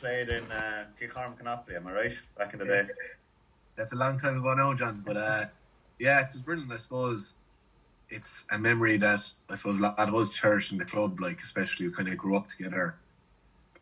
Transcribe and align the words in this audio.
played 0.00 0.30
in 0.30 0.50
uh, 0.50 0.84
Kilcormac 0.98 1.38
and 1.38 1.48
Offaly, 1.48 1.76
am 1.76 1.86
I 1.86 1.92
right? 1.92 2.22
Back 2.38 2.54
in 2.54 2.60
the 2.60 2.64
day. 2.64 2.86
That's 3.76 3.92
a 3.92 3.96
long 3.96 4.16
time 4.16 4.38
ago 4.38 4.54
now, 4.54 4.72
John. 4.74 5.02
But 5.04 5.16
uh, 5.16 5.44
yeah, 5.98 6.20
it 6.20 6.30
was 6.32 6.42
brilliant. 6.42 6.72
I 6.72 6.76
suppose 6.76 7.34
it's 8.08 8.46
a 8.50 8.58
memory 8.58 8.96
that 8.96 9.32
I 9.50 9.54
suppose 9.54 9.78
a 9.78 9.82
lot 9.82 9.98
of 9.98 10.14
us 10.14 10.36
cherished 10.36 10.72
in 10.72 10.78
the 10.78 10.84
club, 10.84 11.20
like 11.20 11.40
especially 11.40 11.86
we 11.86 11.92
kind 11.92 12.08
of 12.08 12.16
grew 12.16 12.36
up 12.36 12.48
together, 12.48 12.96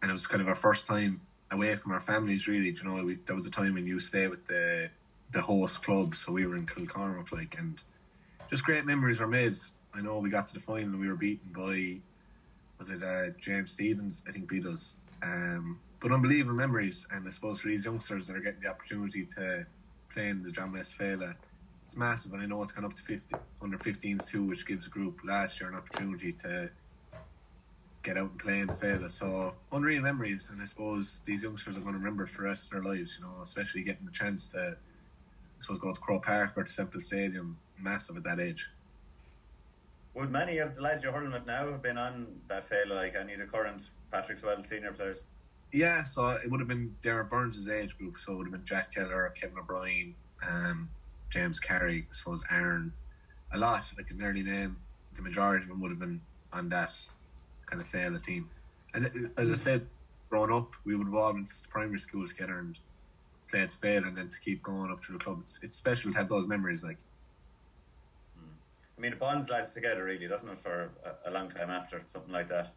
and 0.03 0.11
it 0.11 0.13
was 0.13 0.27
kind 0.27 0.43
of 0.43 0.49
our 0.49 0.55
first 0.55 0.87
time 0.87 1.21
away 1.51 1.75
from 1.77 1.93
our 1.93 2.01
families. 2.01 2.49
Really, 2.49 2.73
Do 2.73 2.83
you 2.83 2.97
know, 2.97 3.05
we, 3.05 3.15
that 3.15 3.35
was 3.35 3.47
a 3.47 3.51
time 3.51 3.75
when 3.75 3.87
you 3.87 4.01
stay 4.01 4.27
with 4.27 4.45
the 4.47 4.91
the 5.33 5.43
host 5.43 5.85
club, 5.85 6.15
so 6.15 6.33
we 6.33 6.47
were 6.47 6.57
in 6.57 6.67
Kilcormac, 6.67 7.33
like, 7.33 7.55
and 7.59 7.83
just 8.51 8.65
great 8.65 8.87
memories 8.87 9.21
were 9.21 9.29
made. 9.29 9.53
I 9.95 10.01
know 10.01 10.19
we 10.19 10.31
got 10.31 10.47
to 10.49 10.55
the 10.55 10.61
final 10.61 10.85
and 10.85 11.01
we 11.01 11.09
were 11.09 11.17
beaten 11.17 11.51
by 11.55 12.01
was 12.79 12.91
it 12.91 13.03
uh, 13.03 13.31
James 13.41 13.73
Stephens? 13.73 14.25
I 14.29 14.33
think 14.33 14.49
beat 14.49 14.65
us. 14.65 14.99
Um, 15.23 15.81
but 16.01 16.13
unbelievable 16.13 16.55
memories, 16.55 17.09
and 17.13 17.27
I 17.27 17.31
suppose 17.31 17.61
for 17.61 17.69
these 17.69 17.85
youngsters 17.85 18.29
that 18.29 18.37
are 18.37 18.41
getting 18.41 18.61
the 18.61 18.69
opportunity 18.69 19.25
to 19.37 19.67
play 20.13 20.29
in 20.29 20.43
the 20.43 20.51
John 20.51 20.73
West 20.73 20.99
Féile, 20.99 21.35
it's 21.85 21.97
massive. 21.97 22.33
And 22.33 22.43
I 22.43 22.47
know 22.47 22.63
it's 22.63 22.73
gone 22.73 22.85
up 22.85 22.95
to 22.95 23.03
50 23.03 23.35
under 23.63 23.79
15s 23.79 24.29
too, 24.29 24.45
which 24.45 24.67
gives 24.67 24.85
the 24.85 24.91
group 24.91 25.21
last 25.25 25.61
year 25.61 25.71
an 25.71 25.77
opportunity 25.77 26.33
to 26.33 26.71
get 28.03 28.17
out 28.17 28.31
and 28.31 28.39
play 28.39 28.61
in 28.61 28.69
Féile. 28.69 29.11
So 29.11 29.55
unreal 29.73 30.03
memories, 30.03 30.51
and 30.51 30.63
I 30.63 30.67
suppose 30.67 31.21
these 31.25 31.43
youngsters 31.43 31.77
are 31.77 31.81
going 31.81 31.95
to 31.95 31.99
remember 31.99 32.27
for 32.27 32.43
the 32.43 32.49
rest 32.49 32.67
of 32.67 32.73
their 32.73 32.93
lives. 32.93 33.19
You 33.19 33.27
know, 33.27 33.43
especially 33.43 33.83
getting 33.83 34.07
the 34.07 34.13
chance 34.13 34.49
to, 34.49 34.59
I 34.59 35.61
suppose, 35.61 35.79
go 35.79 35.93
to 35.93 36.01
Croke 36.01 36.27
Park 36.27 36.53
or 36.57 36.63
to 36.63 36.71
Semple 36.71 37.01
Stadium, 37.01 37.59
massive 37.81 38.17
at 38.17 38.25
that 38.25 38.39
age. 38.41 38.71
Would 40.15 40.31
many 40.31 40.59
of 40.59 40.75
the 40.75 40.83
lads 40.83 41.03
you're 41.03 41.13
hurling 41.13 41.33
with 41.33 41.47
now 41.47 41.71
have 41.71 41.83
been 41.83 41.99
on 41.99 42.41
that 42.49 42.69
Féile, 42.69 42.95
like 42.95 43.15
any 43.15 43.35
of 43.35 43.41
the 43.41 43.47
current 43.47 43.91
Patrickswell 44.13 44.65
senior 44.65 44.93
players? 44.93 45.25
Yeah, 45.73 46.03
so 46.03 46.31
it 46.31 46.51
would 46.51 46.61
have 46.61 46.69
been 46.69 46.97
Darren 47.03 47.29
Byrnes' 47.29 47.69
age 47.69 47.99
group. 47.99 48.17
So 48.17 48.33
it 48.33 48.37
would 48.37 48.47
have 48.47 48.53
been 48.53 48.65
Jack 48.65 48.95
Keller, 48.95 49.33
Kevin 49.39 49.59
O'Brien, 49.59 50.15
um, 50.49 50.89
James 51.31 51.61
Carey, 51.61 52.07
I 52.09 52.13
suppose 52.13 52.45
Aaron, 52.51 52.93
a 53.53 53.59
lot. 53.59 53.93
I 53.99 54.03
could 54.03 54.19
nearly 54.19 54.43
name 54.43 54.77
the 55.15 55.23
majority 55.23 55.65
of 55.65 55.69
them 55.69 55.81
would 55.81 55.91
have 55.91 56.01
been 56.01 56.21
on 56.53 56.69
that 56.71 56.95
kind 57.67 57.83
of 57.83 57.89
Féile 57.89 58.23
team. 58.23 58.49
And 58.95 59.11
as 59.37 59.53
I 59.53 59.55
said, 59.55 59.87
growing 60.31 60.51
up, 60.51 60.75
we 60.85 60.97
would 60.97 61.07
have 61.07 61.15
all 61.15 61.33
been 61.33 61.47
primary 61.71 61.99
school 61.99 62.27
together 62.27 62.59
and 62.59 62.79
played 63.51 63.69
Féile, 63.69 64.07
and 64.07 64.17
then 64.17 64.29
to 64.29 64.41
keep 64.41 64.63
going 64.63 64.91
up 64.91 65.01
through 65.01 65.19
the 65.19 65.25
club. 65.25 65.39
It's, 65.43 65.63
it's 65.63 65.77
special 65.77 66.13
to 66.13 66.19
have 66.19 66.29
those 66.29 66.47
memories. 66.47 66.85
Like, 66.85 66.99
I 68.97 69.01
mean, 69.01 69.13
it 69.13 69.19
bonds 69.19 69.51
lads 69.51 69.75
together, 69.75 70.05
really, 70.05 70.27
doesn't 70.29 70.49
it, 70.49 70.59
for 70.59 70.91
a, 71.05 71.29
a 71.29 71.31
long 71.31 71.49
time 71.49 71.71
after 71.71 72.01
something 72.07 72.33
like 72.33 72.49
that? 72.49 72.73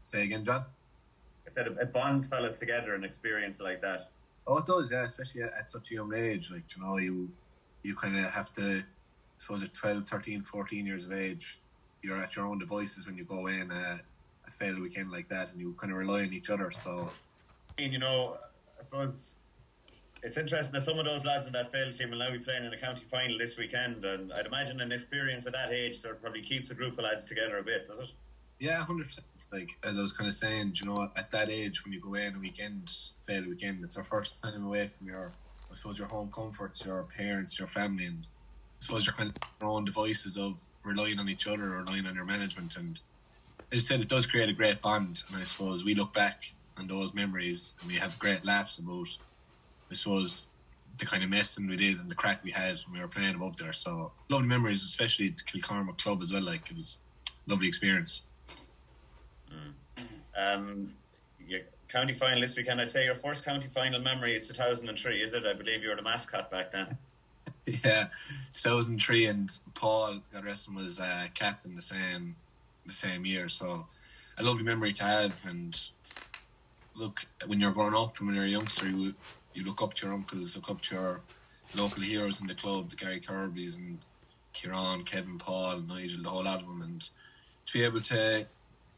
say 0.00 0.24
again, 0.24 0.42
John. 0.42 0.64
I 1.50 1.52
said 1.52 1.66
it, 1.66 1.76
it 1.80 1.92
bonds 1.92 2.26
fellas 2.26 2.58
together, 2.58 2.94
an 2.94 3.04
experience 3.04 3.60
like 3.60 3.80
that. 3.82 4.02
Oh, 4.46 4.58
it 4.58 4.66
does, 4.66 4.92
yeah, 4.92 5.02
especially 5.02 5.42
at, 5.42 5.52
at 5.58 5.68
such 5.68 5.90
a 5.90 5.94
young 5.94 6.14
age. 6.14 6.50
Like, 6.50 6.62
you 6.76 6.82
know, 6.82 6.98
you 6.98 7.30
you 7.82 7.94
kind 7.94 8.16
of 8.16 8.30
have 8.30 8.52
to, 8.52 8.62
I 8.62 8.82
suppose 9.38 9.62
at 9.62 9.74
12, 9.74 10.08
13, 10.08 10.42
14 10.42 10.86
years 10.86 11.06
of 11.06 11.12
age, 11.12 11.58
you're 12.02 12.20
at 12.20 12.36
your 12.36 12.46
own 12.46 12.58
devices 12.58 13.06
when 13.06 13.16
you 13.16 13.24
go 13.24 13.46
in 13.46 13.70
uh, 13.70 13.74
a, 13.74 14.00
a 14.46 14.50
Féile 14.50 14.80
weekend 14.80 15.10
like 15.10 15.28
that 15.28 15.50
and 15.50 15.60
you 15.60 15.74
kind 15.78 15.92
of 15.92 15.98
rely 15.98 16.22
on 16.22 16.32
each 16.32 16.50
other. 16.50 16.70
So, 16.70 17.10
And, 17.78 17.92
you 17.92 17.98
know, 17.98 18.36
I 18.78 18.82
suppose 18.82 19.36
it's 20.22 20.36
interesting 20.36 20.74
that 20.74 20.82
some 20.82 20.98
of 20.98 21.06
those 21.06 21.24
lads 21.24 21.46
in 21.46 21.52
that 21.54 21.72
failed 21.72 21.94
team 21.94 22.10
will 22.10 22.18
now 22.18 22.30
be 22.30 22.38
playing 22.38 22.64
in 22.64 22.72
a 22.72 22.78
county 22.78 23.02
final 23.10 23.38
this 23.38 23.56
weekend, 23.56 24.04
and 24.04 24.32
I'd 24.32 24.46
imagine 24.46 24.80
an 24.80 24.92
experience 24.92 25.46
at 25.46 25.54
that 25.54 25.72
age 25.72 25.96
sort 25.96 26.16
of 26.16 26.22
probably 26.22 26.42
keeps 26.42 26.70
a 26.70 26.74
group 26.74 26.98
of 26.98 27.04
lads 27.04 27.26
together 27.26 27.58
a 27.58 27.62
bit, 27.62 27.86
does 27.86 28.00
it? 28.00 28.12
Yeah, 28.60 28.84
100%. 28.86 29.20
Like, 29.52 29.76
as 29.82 29.98
I 29.98 30.02
was 30.02 30.12
kind 30.12 30.28
of 30.28 30.34
saying, 30.34 30.74
you 30.74 30.86
know, 30.86 31.10
at 31.16 31.30
that 31.30 31.50
age, 31.50 31.82
when 31.82 31.94
you 31.94 32.00
go 32.00 32.14
in 32.14 32.36
a 32.36 32.38
weekend, 32.38 32.92
the 33.26 33.46
weekend, 33.48 33.82
it's 33.82 33.96
our 33.96 34.04
first 34.04 34.42
time 34.42 34.64
away 34.64 34.86
from 34.86 35.06
your, 35.06 35.32
I 35.70 35.74
suppose, 35.74 35.98
your 35.98 36.08
home 36.08 36.28
comforts, 36.28 36.84
your 36.84 37.04
parents, 37.16 37.58
your 37.58 37.68
family, 37.68 38.04
and 38.04 38.28
I 38.28 38.80
suppose 38.80 39.06
you're 39.06 39.16
kind 39.16 39.30
of 39.30 39.36
your 39.60 39.70
own 39.70 39.86
devices 39.86 40.36
of 40.36 40.60
relying 40.84 41.18
on 41.18 41.28
each 41.28 41.48
other, 41.48 41.74
or 41.74 41.84
relying 41.84 42.06
on 42.06 42.14
your 42.14 42.26
management. 42.26 42.76
And 42.76 43.00
as 43.72 43.78
I 43.78 43.82
said, 43.82 44.00
it 44.02 44.08
does 44.08 44.26
create 44.26 44.50
a 44.50 44.54
great 44.54 44.82
bond. 44.82 45.22
And 45.28 45.40
I 45.40 45.44
suppose 45.44 45.82
we 45.82 45.94
look 45.94 46.12
back 46.12 46.44
on 46.76 46.86
those 46.86 47.14
memories 47.14 47.74
and 47.80 47.90
we 47.90 47.96
have 47.96 48.18
great 48.18 48.44
laughs 48.44 48.78
about, 48.78 49.08
I 49.90 49.94
suppose, 49.94 50.48
the 50.98 51.06
kind 51.06 51.24
of 51.24 51.30
messing 51.30 51.66
we 51.66 51.76
did 51.76 51.98
and 51.98 52.10
the 52.10 52.14
crack 52.14 52.44
we 52.44 52.50
had 52.50 52.76
when 52.86 52.98
we 52.98 53.00
were 53.00 53.08
playing 53.08 53.34
above 53.34 53.56
there. 53.56 53.72
So, 53.72 54.12
lovely 54.28 54.48
memories, 54.48 54.82
especially 54.82 55.28
the 55.28 55.42
Kilcormac 55.44 56.02
club 56.02 56.22
as 56.22 56.32
well. 56.32 56.42
Like, 56.42 56.70
it 56.70 56.76
was 56.76 57.04
lovely 57.46 57.68
experience. 57.68 58.26
Um, 60.38 60.92
your 61.46 61.60
county 61.88 62.12
final 62.12 62.40
this 62.40 62.56
weekend, 62.56 62.80
I'd 62.80 62.90
say 62.90 63.04
your 63.04 63.14
first 63.14 63.44
county 63.44 63.68
final 63.68 64.00
memory 64.00 64.34
is 64.34 64.48
2003, 64.48 65.20
is 65.20 65.34
it? 65.34 65.44
I 65.44 65.52
believe 65.52 65.82
you 65.82 65.90
were 65.90 65.96
the 65.96 66.02
mascot 66.02 66.50
back 66.50 66.70
then. 66.70 66.86
yeah, 67.66 68.08
2003 68.52 69.26
and 69.26 69.50
Paul, 69.74 70.20
God 70.32 70.44
rest 70.44 70.68
him, 70.68 70.76
was 70.76 71.00
uh, 71.00 71.26
captain 71.34 71.74
the 71.74 71.82
same 71.82 72.36
the 72.86 72.92
same 72.92 73.24
year. 73.24 73.48
So 73.48 73.86
a 74.38 74.42
lovely 74.42 74.64
memory 74.64 74.92
to 74.92 75.04
have. 75.04 75.44
And 75.48 75.78
look, 76.94 77.20
when 77.46 77.60
you're 77.60 77.70
growing 77.70 77.94
up 77.94 78.18
and 78.18 78.26
when 78.26 78.36
you're 78.36 78.44
a 78.44 78.48
youngster, 78.48 78.88
you, 78.88 79.14
you 79.54 79.64
look 79.64 79.82
up 79.82 79.94
to 79.94 80.06
your 80.06 80.14
uncles, 80.14 80.56
look 80.56 80.70
up 80.70 80.80
to 80.82 80.94
your 80.94 81.20
local 81.76 82.02
heroes 82.02 82.40
in 82.40 82.46
the 82.46 82.54
club, 82.54 82.90
the 82.90 82.96
Gary 82.96 83.20
Kirbys 83.20 83.78
and 83.78 83.98
Kieran, 84.52 85.02
Kevin, 85.02 85.38
Paul, 85.38 85.80
Nigel, 85.88 86.22
the 86.22 86.28
whole 86.28 86.44
lot 86.44 86.60
of 86.60 86.68
them. 86.68 86.82
And 86.82 87.00
to 87.66 87.72
be 87.72 87.84
able 87.84 88.00
to 88.00 88.46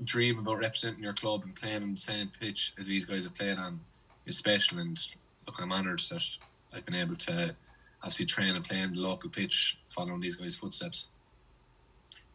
dream 0.05 0.39
about 0.39 0.59
representing 0.59 1.03
your 1.03 1.13
club 1.13 1.43
and 1.45 1.55
playing 1.55 1.83
on 1.83 1.91
the 1.93 1.97
same 1.97 2.31
pitch 2.41 2.73
as 2.79 2.89
these 2.89 3.07
guys 3.07 3.25
have 3.25 3.35
played 3.35 3.59
on 3.59 3.81
is 4.27 4.37
special. 4.37 4.79
And 4.79 4.99
look, 5.47 5.63
I'm 5.63 5.73
honoured 5.73 6.01
that 6.11 6.39
I've 6.75 6.85
been 6.85 6.95
able 6.95 7.17
to 7.17 7.55
obviously 8.03 8.27
train 8.27 8.55
and 8.55 8.65
play 8.65 8.83
on 8.83 8.95
the 8.95 9.01
local 9.01 9.31
pitch, 9.31 9.79
following 9.89 10.21
these 10.21 10.37
guys' 10.37 10.57
footsteps. 10.57 11.09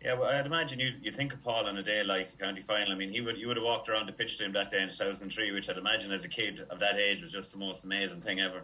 Yeah, 0.01 0.13
well, 0.13 0.29
I'd 0.29 0.45
imagine 0.45 0.79
you 0.79 0.93
you 1.01 1.11
think 1.11 1.33
of 1.33 1.43
Paul 1.43 1.65
on 1.65 1.75
a 1.77 1.83
day 1.83 2.03
like 2.03 2.29
a 2.29 2.37
county 2.37 2.61
final. 2.61 2.93
I 2.93 2.95
mean, 2.95 3.09
he 3.09 3.19
would 3.19 3.37
you 3.37 3.47
would 3.47 3.57
have 3.57 3.65
walked 3.65 3.89
around 3.89 4.05
the 4.05 4.13
pitch 4.13 4.37
to 4.37 4.45
him 4.45 4.53
that 4.53 4.69
day 4.69 4.81
in 4.81 4.89
2003, 4.89 5.51
which 5.51 5.69
I'd 5.69 5.77
imagine 5.77 6.11
as 6.11 6.23
a 6.23 6.29
kid 6.29 6.65
of 6.69 6.79
that 6.79 6.97
age 6.97 7.23
was 7.23 7.31
just 7.31 7.51
the 7.51 7.57
most 7.57 7.83
amazing 7.83 8.21
thing 8.21 8.39
ever. 8.39 8.63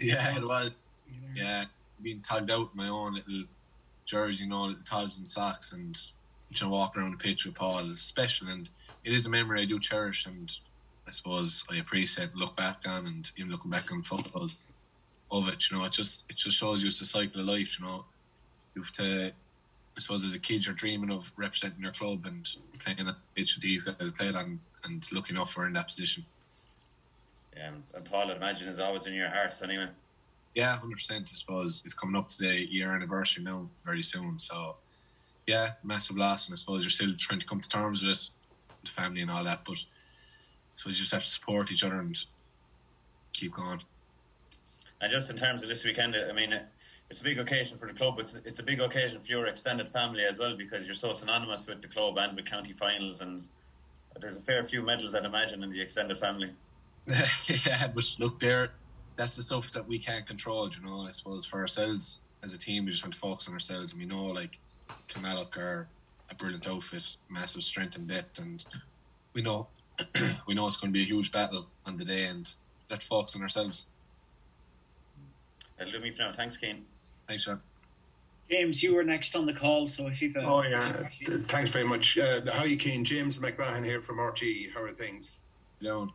Yeah, 0.00 0.36
it 0.36 0.46
was. 0.46 0.70
Yeah, 1.34 1.64
being 2.02 2.20
tugged 2.20 2.50
out 2.50 2.70
in 2.72 2.76
my 2.76 2.88
own 2.88 3.14
little 3.14 3.44
jersey, 4.06 4.44
you 4.44 4.50
know, 4.50 4.64
little 4.64 4.82
togs 4.82 5.18
and 5.18 5.28
socks, 5.28 5.72
and 5.72 5.96
you 6.50 6.66
know, 6.66 6.72
walking 6.72 7.02
around 7.02 7.12
the 7.12 7.24
pitch 7.24 7.46
with 7.46 7.54
Paul 7.54 7.84
is 7.84 8.00
special, 8.00 8.48
and 8.48 8.68
it 9.04 9.12
is 9.12 9.26
a 9.26 9.30
memory 9.30 9.62
I 9.62 9.64
do 9.64 9.78
cherish, 9.78 10.26
and 10.26 10.50
I 11.06 11.10
suppose 11.10 11.64
I 11.70 11.76
appreciate, 11.76 12.34
look 12.34 12.56
back 12.56 12.82
on, 12.88 13.06
and 13.06 13.30
even 13.36 13.50
looking 13.50 13.70
back 13.70 13.92
on 13.92 14.02
photos 14.02 14.58
of 15.30 15.48
it. 15.48 15.70
You 15.70 15.78
know, 15.78 15.84
it 15.84 15.92
just 15.92 16.28
it 16.28 16.36
just 16.36 16.58
shows 16.58 16.82
you 16.82 16.88
it's 16.88 17.00
a 17.00 17.06
cycle 17.06 17.40
of 17.40 17.46
life. 17.46 17.78
You 17.78 17.86
know, 17.86 18.04
you 18.74 18.82
have 18.82 18.92
to. 18.92 19.32
I 19.96 20.00
suppose 20.00 20.24
as 20.24 20.36
a 20.36 20.40
kid, 20.40 20.64
you're 20.64 20.74
dreaming 20.74 21.10
of 21.10 21.32
representing 21.36 21.82
your 21.82 21.92
club 21.92 22.24
and 22.24 22.48
playing 22.78 23.08
a 23.08 23.16
pitch 23.34 23.56
with 23.56 23.62
these 23.62 23.84
guys 23.84 24.10
played 24.12 24.34
on, 24.34 24.60
and 24.84 25.06
looking 25.12 25.36
enough 25.36 25.56
we're 25.56 25.66
in 25.66 25.72
that 25.74 25.88
position. 25.88 26.24
Yeah, 27.56 27.72
and 27.94 28.04
Paul, 28.04 28.30
I'd 28.30 28.36
imagine, 28.36 28.68
is 28.68 28.80
always 28.80 29.06
in 29.06 29.14
your 29.14 29.28
hearts 29.28 29.62
anyway. 29.62 29.88
Yeah, 30.54 30.76
hundred 30.76 30.94
percent. 30.94 31.28
I 31.32 31.34
suppose 31.34 31.82
it's 31.84 31.94
coming 31.94 32.16
up 32.16 32.28
to 32.28 32.42
the 32.42 32.66
year 32.70 32.94
anniversary 32.94 33.44
now, 33.44 33.68
very 33.84 34.02
soon. 34.02 34.38
So, 34.38 34.76
yeah, 35.46 35.68
massive 35.84 36.16
loss, 36.16 36.46
and 36.46 36.54
I 36.54 36.56
suppose 36.56 36.84
you're 36.84 36.90
still 36.90 37.12
trying 37.18 37.40
to 37.40 37.46
come 37.46 37.60
to 37.60 37.68
terms 37.68 38.02
with 38.02 38.16
it, 38.16 38.30
the 38.84 38.90
family 38.90 39.22
and 39.22 39.30
all 39.30 39.44
that. 39.44 39.64
But 39.64 39.76
so 39.76 39.86
suppose 40.74 40.98
you 40.98 41.02
just 41.02 41.12
have 41.12 41.22
to 41.22 41.28
support 41.28 41.72
each 41.72 41.84
other 41.84 41.98
and 41.98 42.14
keep 43.32 43.52
going. 43.52 43.80
And 45.00 45.10
just 45.10 45.30
in 45.30 45.36
terms 45.36 45.62
of 45.62 45.68
this 45.68 45.84
weekend, 45.84 46.14
I 46.14 46.32
mean, 46.32 46.58
it's 47.10 47.20
a 47.20 47.24
big 47.24 47.38
occasion 47.38 47.78
for 47.78 47.86
the 47.86 47.94
club. 47.94 48.18
It's 48.18 48.36
it's 48.44 48.60
a 48.60 48.62
big 48.62 48.80
occasion 48.80 49.20
for 49.20 49.26
your 49.26 49.46
extended 49.46 49.88
family 49.88 50.24
as 50.24 50.38
well 50.38 50.56
because 50.56 50.86
you're 50.86 50.94
so 50.94 51.12
synonymous 51.12 51.66
with 51.66 51.82
the 51.82 51.88
club 51.88 52.16
and 52.18 52.36
with 52.36 52.44
county 52.44 52.72
finals, 52.72 53.20
and 53.20 53.42
there's 54.20 54.38
a 54.38 54.42
fair 54.42 54.62
few 54.64 54.82
medals, 54.82 55.14
I'd 55.14 55.24
imagine, 55.24 55.62
in 55.62 55.70
the 55.70 55.80
extended 55.80 56.18
family. 56.18 56.50
yeah, 57.06 57.88
but 57.94 58.04
look, 58.18 58.38
there, 58.38 58.70
that's 59.16 59.36
the 59.36 59.42
stuff 59.42 59.70
that 59.72 59.86
we 59.88 59.98
can't 59.98 60.26
control. 60.26 60.68
You 60.68 60.86
know, 60.86 61.00
I 61.06 61.10
suppose 61.10 61.44
for 61.44 61.60
ourselves 61.60 62.20
as 62.42 62.54
a 62.54 62.58
team, 62.58 62.84
we 62.84 62.90
just 62.90 63.04
want 63.04 63.14
to 63.14 63.20
focus 63.20 63.48
on 63.48 63.54
ourselves, 63.54 63.92
and 63.92 64.00
we 64.00 64.06
know 64.06 64.26
like 64.26 64.58
Kilmallock 65.08 65.56
are 65.58 65.88
a 66.30 66.34
brilliant 66.34 66.68
outfit, 66.68 67.16
massive 67.28 67.62
strength 67.62 67.96
and 67.96 68.06
depth, 68.08 68.38
and 68.38 68.64
we 69.34 69.42
know 69.42 69.66
we 70.46 70.54
know 70.54 70.66
it's 70.66 70.76
going 70.76 70.92
to 70.92 70.96
be 70.96 71.02
a 71.02 71.06
huge 71.06 71.32
battle 71.32 71.66
on 71.86 71.96
the 71.96 72.04
day, 72.04 72.26
and 72.28 72.54
let's 72.88 73.06
focus 73.06 73.36
on 73.36 73.42
ourselves. 73.42 73.86
That'll 75.78 75.92
do 75.92 76.00
me 76.00 76.10
for 76.10 76.22
now. 76.22 76.32
Thanks, 76.32 76.56
Kane. 76.56 76.84
Thanks, 77.26 77.44
Sean. 77.44 77.60
James, 78.50 78.82
you 78.82 78.94
were 78.94 79.04
next 79.04 79.36
on 79.36 79.46
the 79.46 79.52
call, 79.52 79.86
so 79.86 80.08
if 80.08 80.20
you've. 80.20 80.36
Oh 80.36 80.62
yeah, 80.62 80.90
thanks 80.90 81.70
very 81.70 81.86
much. 81.86 82.18
Uh, 82.18 82.40
how 82.52 82.60
are 82.62 82.66
you, 82.66 82.76
Kane? 82.76 83.04
James 83.04 83.38
McMahon 83.38 83.84
here 83.84 84.02
from 84.02 84.20
RT. 84.20 84.42
How 84.74 84.82
are 84.82 84.90
things? 84.90 85.42
Leon. 85.80 86.12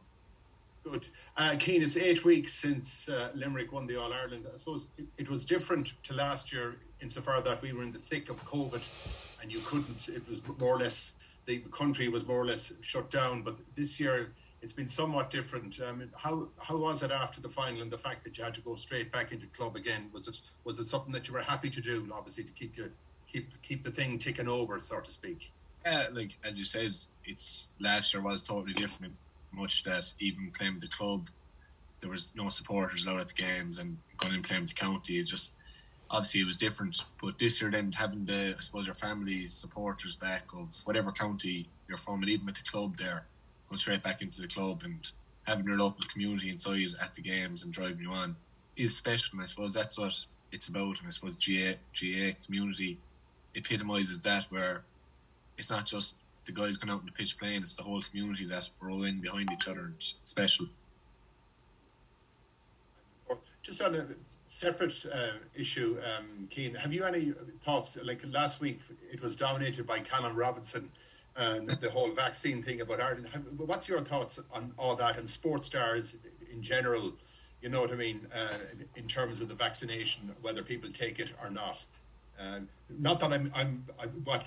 Good. 0.85 1.07
Uh, 1.35 1.57
Cian, 1.57 1.81
it's 1.81 1.97
eight 1.97 2.23
weeks 2.23 2.53
since 2.53 3.09
uh, 3.09 3.31
Limerick 3.33 3.71
won 3.71 3.87
the 3.87 3.99
All 3.99 4.13
Ireland. 4.13 4.45
I 4.53 4.55
suppose 4.55 4.91
it, 4.99 5.07
it 5.17 5.27
was 5.27 5.43
different 5.43 5.95
to 6.03 6.13
last 6.13 6.53
year 6.53 6.75
insofar 7.01 7.41
that 7.41 7.59
we 7.63 7.73
were 7.73 7.81
in 7.81 7.91
the 7.91 7.97
thick 7.97 8.29
of 8.29 8.43
COVID, 8.45 8.87
and 9.41 9.51
you 9.51 9.61
couldn't. 9.65 10.09
It 10.09 10.29
was 10.29 10.43
more 10.59 10.75
or 10.75 10.77
less 10.77 11.27
the 11.45 11.57
country 11.71 12.07
was 12.07 12.27
more 12.27 12.39
or 12.39 12.45
less 12.45 12.71
shut 12.81 13.09
down. 13.09 13.41
But 13.41 13.59
this 13.73 13.99
year, 13.99 14.31
it's 14.61 14.73
been 14.73 14.87
somewhat 14.87 15.31
different. 15.31 15.79
I 15.83 15.91
mean, 15.91 16.11
how 16.15 16.49
how 16.61 16.77
was 16.77 17.01
it 17.01 17.09
after 17.09 17.41
the 17.41 17.49
final 17.49 17.81
and 17.81 17.89
the 17.89 17.97
fact 17.97 18.23
that 18.23 18.37
you 18.37 18.43
had 18.43 18.53
to 18.53 18.61
go 18.61 18.75
straight 18.75 19.11
back 19.11 19.31
into 19.31 19.47
club 19.47 19.75
again? 19.75 20.11
Was 20.13 20.27
it 20.27 20.39
was 20.65 20.77
it 20.77 20.85
something 20.85 21.11
that 21.13 21.27
you 21.27 21.33
were 21.33 21.41
happy 21.41 21.71
to 21.71 21.81
do? 21.81 22.07
Obviously, 22.13 22.43
to 22.43 22.53
keep 22.53 22.77
you 22.77 22.91
keep 23.25 23.59
keep 23.63 23.81
the 23.81 23.89
thing 23.89 24.19
ticking 24.19 24.47
over, 24.47 24.79
so 24.79 24.99
to 24.99 25.09
speak. 25.09 25.51
Yeah, 25.83 26.03
like 26.13 26.37
as 26.47 26.59
you 26.59 26.65
said, 26.65 26.91
it's 27.25 27.69
last 27.79 28.13
year 28.13 28.21
was 28.21 28.43
totally 28.43 28.73
different. 28.73 29.15
Much 29.56 29.84
that 29.84 30.13
even 30.19 30.52
claimed 30.52 30.81
the 30.81 30.88
club, 30.88 31.30
there 32.00 32.10
was 32.10 32.34
no 32.36 32.50
supporters 32.50 33.07
out 33.07 33.19
at 33.19 33.30
the 33.30 33.42
games, 33.42 33.80
and 33.80 33.98
going 34.18 34.34
and 34.34 34.44
playing 34.44 34.66
the 34.66 34.74
county, 34.74 35.16
it 35.16 35.24
just 35.24 35.54
obviously 36.12 36.42
it 36.42 36.46
was 36.46 36.57
different. 36.57 37.06
But 37.22 37.38
this 37.38 37.62
year, 37.62 37.72
then 37.72 37.92
having 37.92 38.25
the 38.25 38.56
I 38.57 38.62
suppose 38.62 38.88
your 38.88 38.96
family's 38.96 39.52
supporters 39.52 40.16
back 40.16 40.54
of 40.54 40.74
whatever 40.86 41.12
county 41.12 41.68
you're 41.88 41.98
from, 41.98 42.22
and 42.22 42.30
even 42.30 42.46
with 42.46 42.56
the 42.56 42.69
club 42.69 42.96
there, 42.96 43.25
going 43.69 43.78
straight 43.78 44.04
back 44.04 44.22
into 44.22 44.42
the 44.42 44.48
club 44.48 44.81
and 44.84 45.12
having 45.48 45.66
your 45.66 45.78
local 45.78 46.06
community 46.12 46.50
inside 46.50 46.88
at 47.02 47.13
the 47.13 47.22
games 47.22 47.63
and 47.63 47.74
driving 47.74 48.00
you 48.00 48.12
on 48.12 48.36
is 48.78 48.96
special. 48.96 49.34
And 49.34 49.42
I 49.42 49.46
suppose 49.46 49.74
that's 49.74 49.98
what 49.98 50.25
it's 50.52 50.68
about. 50.68 51.00
And 51.00 51.07
I 51.07 51.12
suppose 51.12 51.36
GA 51.36 51.75
GAA 51.94 52.31
community 52.46 52.98
epitomises 53.56 54.22
that, 54.22 54.46
where 54.46 54.84
it's 55.57 55.72
not 55.72 55.86
just 55.86 56.18
the 56.45 56.51
guys 56.51 56.77
going 56.77 56.94
out 56.94 57.01
in 57.01 57.07
the 57.07 57.12
pitch 57.12 57.38
playing, 57.38 57.62
it's 57.62 57.75
the 57.75 57.83
whole 57.83 58.01
community 58.01 58.45
that's 58.45 58.69
in 59.03 59.19
behind 59.19 59.50
each 59.51 59.68
other. 59.68 59.92
It's 59.95 60.15
special. 60.24 60.68
Just 63.63 63.81
on 63.81 63.95
a 63.95 64.06
separate 64.45 65.06
uh, 65.12 65.31
issue, 65.57 65.97
um, 66.18 66.47
Cian, 66.51 66.75
have 66.75 66.94
you 66.94 67.03
any 67.03 67.31
thoughts? 67.62 67.97
Like 68.03 68.21
last 68.31 68.62
week, 68.62 68.80
it 69.12 69.21
was 69.21 69.36
dominated 69.36 69.88
by 69.88 70.00
Callum 70.00 70.36
Robinson 70.36 70.89
and 71.38 71.69
the 71.69 71.89
whole 71.89 72.12
vaccine 72.12 72.62
thing 72.62 72.81
about 72.81 73.01
Ireland. 73.01 73.27
What's 73.57 73.89
your 73.89 74.01
thoughts 74.01 74.42
on 74.53 74.71
all 74.77 74.95
that 74.95 75.18
and 75.18 75.27
sports 75.27 75.68
stars 75.68 76.19
in 76.53 76.62
general? 76.62 77.13
You 77.62 77.69
know 77.69 77.81
what 77.81 77.92
I 77.92 77.95
mean, 77.95 78.21
uh, 78.36 78.57
in 78.95 79.07
terms 79.07 79.42
of 79.42 79.50
the 79.50 79.56
vaccination, 79.56 80.30
whether 80.44 80.62
people 80.62 80.89
take 80.92 81.19
it 81.19 81.33
or 81.44 81.50
not. 81.50 81.83
Not 82.89 83.19
that 83.19 83.31
I'm, 83.31 83.51
I'm, 83.55 83.83
I, 83.99 84.05
what, 84.23 84.45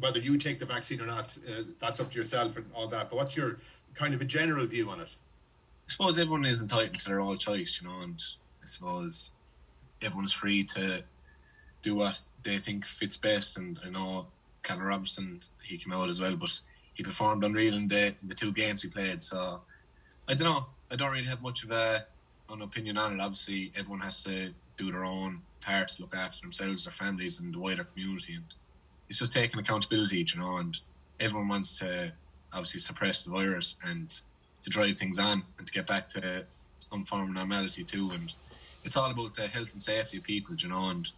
whether 0.00 0.18
you 0.18 0.38
take 0.38 0.58
the 0.58 0.66
vaccine 0.66 1.00
or 1.00 1.06
not, 1.06 1.36
uh, 1.48 1.62
that's 1.78 2.00
up 2.00 2.10
to 2.10 2.18
yourself 2.18 2.56
and 2.56 2.66
all 2.74 2.88
that. 2.88 3.10
But 3.10 3.16
what's 3.16 3.36
your 3.36 3.58
kind 3.94 4.14
of 4.14 4.20
a 4.20 4.24
general 4.24 4.66
view 4.66 4.88
on 4.88 5.00
it? 5.00 5.16
I 5.86 5.90
suppose 5.90 6.18
everyone 6.18 6.44
is 6.44 6.62
entitled 6.62 6.98
to 6.98 7.08
their 7.08 7.20
own 7.20 7.38
choice, 7.38 7.80
you 7.80 7.88
know, 7.88 7.98
and 8.00 8.20
I 8.62 8.66
suppose 8.66 9.32
everyone's 10.02 10.32
free 10.32 10.64
to 10.64 11.02
do 11.82 11.94
what 11.94 12.22
they 12.42 12.58
think 12.58 12.84
fits 12.84 13.16
best. 13.16 13.58
And 13.58 13.78
I 13.86 13.90
know 13.90 14.26
Callum 14.62 14.86
Robinson, 14.86 15.40
he 15.62 15.76
came 15.76 15.92
out 15.92 16.08
as 16.08 16.20
well, 16.20 16.36
but 16.36 16.60
he 16.94 17.02
performed 17.02 17.44
unreal 17.44 17.74
in 17.74 17.86
the 17.88 18.14
in 18.20 18.28
the 18.28 18.34
two 18.34 18.52
games 18.52 18.82
he 18.82 18.88
played. 18.88 19.22
So 19.22 19.60
I 20.28 20.34
don't 20.34 20.52
know. 20.52 20.60
I 20.90 20.96
don't 20.96 21.12
really 21.12 21.28
have 21.28 21.42
much 21.42 21.64
of 21.64 21.70
a 21.70 21.98
an 22.50 22.62
opinion 22.62 22.98
on 22.98 23.14
it. 23.14 23.20
Obviously, 23.20 23.70
everyone 23.76 24.00
has 24.00 24.24
to 24.24 24.52
do 24.76 24.90
their 24.90 25.04
own 25.04 25.42
part 25.60 25.88
to 25.88 26.02
look 26.02 26.16
after 26.16 26.42
themselves, 26.42 26.84
their 26.84 26.92
families, 26.92 27.40
and 27.40 27.54
the 27.54 27.58
wider 27.58 27.84
community. 27.84 28.34
And 28.34 28.44
it's 29.08 29.18
just 29.18 29.32
taking 29.32 29.60
accountability, 29.60 30.18
you 30.18 30.40
know. 30.40 30.56
And 30.58 30.78
everyone 31.20 31.48
wants 31.48 31.78
to 31.80 32.12
obviously 32.52 32.80
suppress 32.80 33.24
the 33.24 33.30
virus 33.30 33.76
and 33.86 34.10
to 34.62 34.70
drive 34.70 34.96
things 34.96 35.18
on 35.18 35.42
and 35.58 35.66
to 35.66 35.72
get 35.72 35.86
back 35.86 36.08
to 36.08 36.46
some 36.78 37.04
form 37.04 37.28
of 37.30 37.34
normality 37.34 37.84
too. 37.84 38.10
And 38.12 38.34
it's 38.84 38.96
all 38.96 39.10
about 39.10 39.34
the 39.34 39.42
health 39.42 39.72
and 39.72 39.82
safety 39.82 40.18
of 40.18 40.24
people, 40.24 40.54
you 40.58 40.68
know. 40.68 40.90
And 40.90 41.10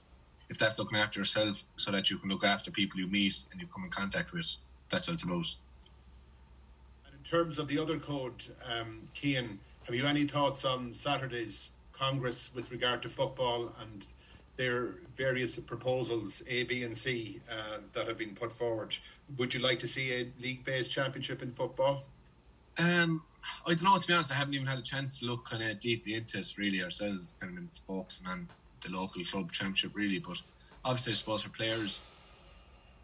if 0.49 0.59
that's 0.59 0.79
looking 0.79 0.99
after 0.99 1.21
yourself 1.21 1.65
so 1.77 1.91
that 1.93 2.11
you 2.11 2.19
can 2.19 2.29
look 2.29 2.45
after 2.45 2.71
people 2.71 2.99
you 2.99 3.11
meet 3.11 3.45
and 3.53 3.61
you 3.61 3.67
come 3.67 3.85
in 3.85 3.91
contact 3.91 4.33
with, 4.33 4.57
that's 4.91 5.09
what 5.09 5.15
it's 5.15 5.25
about. 5.25 5.47
And 7.07 7.15
in 7.15 7.23
terms 7.23 7.59
of 7.59 7.69
the 7.69 7.79
other 7.79 7.99
code, 7.99 8.45
um, 8.77 9.03
Cian, 9.15 9.59
have 9.85 9.95
you 9.95 10.05
any 10.07 10.25
thoughts 10.25 10.65
on 10.65 10.93
Saturday's 10.93 11.77
Congress 12.00 12.55
with 12.55 12.73
regard 12.73 13.02
to 13.02 13.08
football 13.11 13.73
and 13.82 14.06
their 14.56 14.94
various 15.17 15.58
proposals, 15.61 16.43
A, 16.50 16.64
B, 16.64 16.82
and 16.82 16.97
C, 16.97 17.41
uh, 17.50 17.79
that 17.93 18.08
have 18.08 18.17
been 18.17 18.35
put 18.35 18.52
forward? 18.52 18.97
Would 19.37 19.52
you 19.52 19.61
like 19.61 19.79
to 19.81 19.87
see 19.87 20.20
a 20.20 20.43
league-based 20.43 20.91
championship 20.91 21.43
in 21.43 21.50
football? 21.50 22.05
Um, 22.79 23.23
I 23.67 23.75
don't 23.75 23.85
know. 23.85 23.99
To 23.99 24.06
be 24.06 24.14
honest, 24.14 24.32
I 24.32 24.37
haven't 24.37 24.55
even 24.55 24.67
had 24.67 24.79
a 24.79 24.82
chance 24.82 25.20
to 25.20 25.26
look 25.26 25.44
kind 25.44 25.62
of 25.62 25.79
deeply 25.79 26.14
into 26.14 26.38
it 26.38 26.55
really 26.56 26.82
ourselves. 26.82 27.35
Kind 27.38 27.52
of 27.52 27.56
been 27.56 27.69
focusing 27.69 28.29
on 28.29 28.49
the 28.81 28.97
local 28.97 29.23
club 29.23 29.52
championship 29.52 29.93
really. 29.94 30.19
But 30.19 30.41
obviously, 30.85 31.12
I 31.12 31.14
suppose 31.14 31.43
for 31.43 31.50
players, 31.50 32.02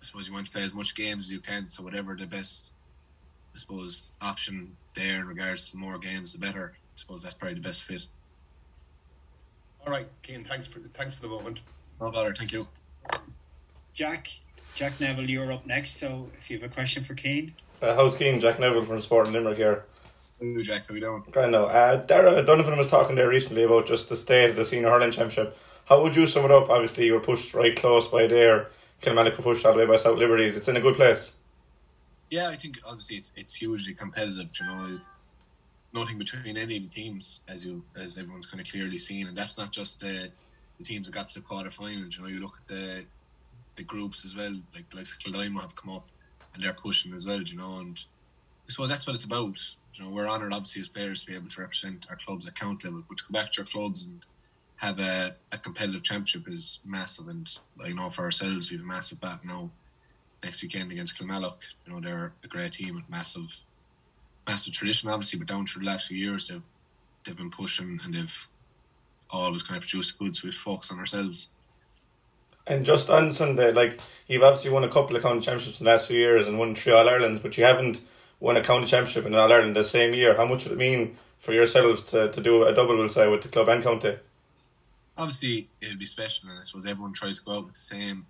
I 0.01 0.05
suppose 0.05 0.29
you 0.29 0.35
want 0.35 0.47
to 0.47 0.53
play 0.53 0.63
as 0.63 0.75
much 0.75 0.95
games 0.95 1.27
as 1.27 1.33
you 1.33 1.41
can. 1.41 1.69
So 1.69 1.83
whatever 1.83 2.15
the 2.17 2.27
best, 2.27 2.73
I 3.55 3.59
suppose, 3.59 4.09
option 4.23 4.75
there 4.95 5.21
in 5.21 5.27
regards 5.27 5.71
to 5.71 5.77
more 5.77 5.99
games, 5.99 6.33
the 6.33 6.39
better. 6.39 6.73
I 6.75 6.97
suppose 6.97 7.23
that's 7.23 7.35
probably 7.35 7.57
the 7.57 7.69
best 7.69 7.87
fit. 7.87 8.07
All 9.87 9.93
right, 9.93 10.07
Cian. 10.23 10.43
Thanks 10.43 10.67
for 10.67 10.81
thanks 10.81 11.21
for 11.21 11.23
the 11.23 11.29
moment. 11.29 11.63
No 12.01 12.11
bother. 12.11 12.33
Thank 12.33 12.53
you. 12.53 12.63
Jack, 13.95 14.29
Jack 14.75 15.01
Neville, 15.01 15.31
you're 15.31 15.53
up 15.53 15.65
next. 15.65 15.99
So 15.99 16.29
if 16.39 16.51
you 16.51 16.59
have 16.59 16.69
a 16.71 16.75
question 16.75 17.05
for 17.05 17.17
Cian. 17.17 17.55
Uh, 17.81 17.95
how's 17.95 18.19
Cian? 18.19 18.41
Jack 18.41 18.59
Neville 18.59 18.85
from 18.85 19.01
Sporting 19.01 19.33
Limerick 19.33 19.59
here. 19.59 19.85
Hello, 20.41 20.61
Jack. 20.61 20.89
How 20.89 20.95
you 20.95 21.01
doing? 21.01 21.25
Great. 21.31 21.51
No, 21.51 21.67
uh, 21.67 21.97
Dara 22.05 22.43
Donovan 22.43 22.77
was 22.77 22.91
talking 22.91 23.15
there 23.15 23.29
recently 23.29 23.63
about 23.63 23.87
just 23.87 24.09
the 24.09 24.17
state 24.17 24.51
of 24.51 24.57
the 24.57 24.65
senior 24.65 24.91
hurling 24.91 25.13
championship. 25.13 25.57
How 25.85 26.03
would 26.03 26.17
you 26.17 26.27
sum 26.27 26.45
it 26.47 26.51
up? 26.51 26.69
Obviously, 26.69 27.07
you 27.07 27.15
were 27.15 27.21
pushed 27.21 27.55
right 27.55 27.77
close 27.77 28.09
by 28.09 28.27
there. 28.27 28.71
Kilmallock 29.03 29.37
were 29.37 29.45
pushed 29.45 29.65
all 29.65 29.73
the 29.73 29.79
way 29.79 29.87
by 29.87 29.97
South 29.97 30.19
Liberties. 30.19 30.57
It's 30.57 30.67
in 30.67 30.77
a 30.77 30.81
good 30.81 30.97
place. 30.97 31.35
Yeah, 32.29 32.49
I 32.49 32.57
think 32.57 32.81
obviously 32.85 33.19
it's 33.19 33.33
it's 33.37 33.55
hugely 33.55 33.95
competitive. 33.95 34.49
You 34.61 34.67
know, 34.67 35.01
nothing 35.97 36.19
between 36.19 36.57
any 36.57 36.77
of 36.77 36.83
the 36.83 36.89
teams, 36.89 37.43
as 37.49 37.67
you 37.67 37.83
as 38.01 38.19
everyone's 38.19 38.47
kind 38.47 38.61
of 38.61 38.71
clearly 38.71 38.99
seen, 38.99 39.27
and 39.27 39.37
that's 39.37 39.59
not 39.59 39.73
just 39.73 40.01
the 40.01 40.31
the 40.79 40.85
teams 40.85 41.07
that 41.07 41.15
got 41.15 41.29
to 41.29 41.41
the 41.41 41.47
quarterfinals. 41.47 42.17
You 42.17 42.23
know, 42.23 42.29
you 42.29 42.39
look 42.39 42.59
at 42.59 42.69
the 42.69 43.05
the 43.77 43.85
groups 43.85 44.25
as 44.25 44.37
well. 44.37 44.53
Like 44.75 44.89
the 44.91 44.97
likes 44.97 45.17
of 45.17 45.21
Kildimo 45.21 45.61
have 45.61 45.75
come 45.75 45.95
up, 45.95 46.09
and 46.55 46.63
they're 46.63 46.73
pushing 46.75 47.13
as 47.15 47.27
well. 47.27 47.41
You 47.41 47.57
know, 47.57 47.79
and 47.81 47.99
I 48.67 48.69
suppose 48.71 48.91
that's 48.91 49.07
what 49.07 49.15
it's 49.15 49.25
about. 49.25 49.59
You 49.95 50.05
know, 50.05 50.15
we're 50.15 50.29
honoured 50.29 50.53
obviously 50.53 50.81
as 50.81 50.89
players 50.89 51.25
to 51.25 51.31
be 51.31 51.37
able 51.37 51.49
to 51.49 51.61
represent 51.61 52.07
our 52.11 52.17
clubs 52.17 52.47
at 52.47 52.55
count 52.55 52.85
level, 52.85 53.03
but 53.09 53.19
to 53.19 53.25
go 53.33 53.41
back 53.41 53.51
to 53.53 53.63
our 53.63 53.67
clubs 53.67 54.09
and 54.09 54.27
have 54.77 54.99
a, 55.01 55.29
a 55.53 55.59
competitive 55.59 56.05
championship 56.05 56.47
is 56.49 56.81
massive. 56.85 57.29
And 57.29 57.49
I 57.83 57.93
know 57.93 58.11
for 58.11 58.23
ourselves, 58.23 58.71
we 58.71 58.77
have 58.77 58.85
a 58.85 58.89
massive 58.89 59.21
bat 59.21 59.41
now 59.45 59.71
next 60.45 60.63
weekend 60.63 60.93
against 60.93 61.19
Kilmallock. 61.19 61.75
You 61.87 61.95
know, 61.95 62.01
they're 62.01 62.33
a 62.45 62.49
great 62.49 62.73
team 62.73 62.95
with 62.95 63.09
massive, 63.09 63.51
massive 64.47 64.75
tradition, 64.75 65.11
obviously, 65.11 65.39
but 65.39 65.49
down 65.49 65.67
through 65.67 65.85
the 65.85 65.91
last 65.91 66.09
few 66.09 66.19
years, 66.19 66.49
they've 66.49 66.63
they've 67.25 67.37
been 67.37 67.51
pushing 67.51 67.99
and 68.05 68.15
they've 68.15 68.49
always 69.31 69.63
kind 69.63 69.79
of 69.79 69.83
produced 69.83 70.19
good. 70.19 70.37
So 70.37 70.47
we 70.47 70.53
focus 70.53 70.93
on 70.93 70.99
ourselves. 70.99 71.51
And 72.67 72.85
just 72.85 73.11
on 73.11 73.31
Sunday, 73.31 73.73
like 73.73 73.99
you've 74.27 74.43
obviously 74.43 74.71
won 74.71 74.85
a 74.85 74.89
couple 74.89 75.17
of 75.17 75.23
county 75.23 75.41
championships 75.41 75.81
in 75.81 75.85
the 75.85 75.91
last 75.91 76.09
few 76.09 76.19
years 76.19 76.49
and 76.49 76.59
won 76.59 76.75
three 76.75 76.93
All 76.93 77.09
Irelands, 77.09 77.41
but 77.41 77.57
you 77.57 77.65
haven't 77.65 78.03
won 78.41 78.57
a 78.57 78.63
county 78.63 78.87
championship 78.87 79.27
in 79.27 79.35
All 79.35 79.53
Ireland 79.53 79.77
the 79.77 79.85
same 79.85 80.15
year. 80.15 80.37
How 80.37 80.47
much 80.47 80.65
would 80.65 80.73
it 80.73 80.79
mean 80.79 81.17
for 81.39 81.53
yourselves 81.53 82.03
to, 82.11 82.31
to 82.31 82.41
do 82.41 82.65
a 82.65 82.75
double, 82.75 82.97
we'll 82.97 83.09
say, 83.09 83.29
with 83.29 83.43
the 83.43 83.49
club 83.49 83.69
and 83.69 83.83
county? 83.83 84.17
obviously 85.17 85.69
it 85.81 85.89
would 85.89 85.99
be 85.99 86.05
special, 86.05 86.51
and 86.51 86.59
I 86.59 86.63
suppose 86.63 86.87
everyone 86.87 87.13
tries 87.13 87.39
to 87.41 87.45
go 87.45 87.53
out 87.53 87.65
with 87.65 87.75
the 87.75 87.81
same 87.81 88.27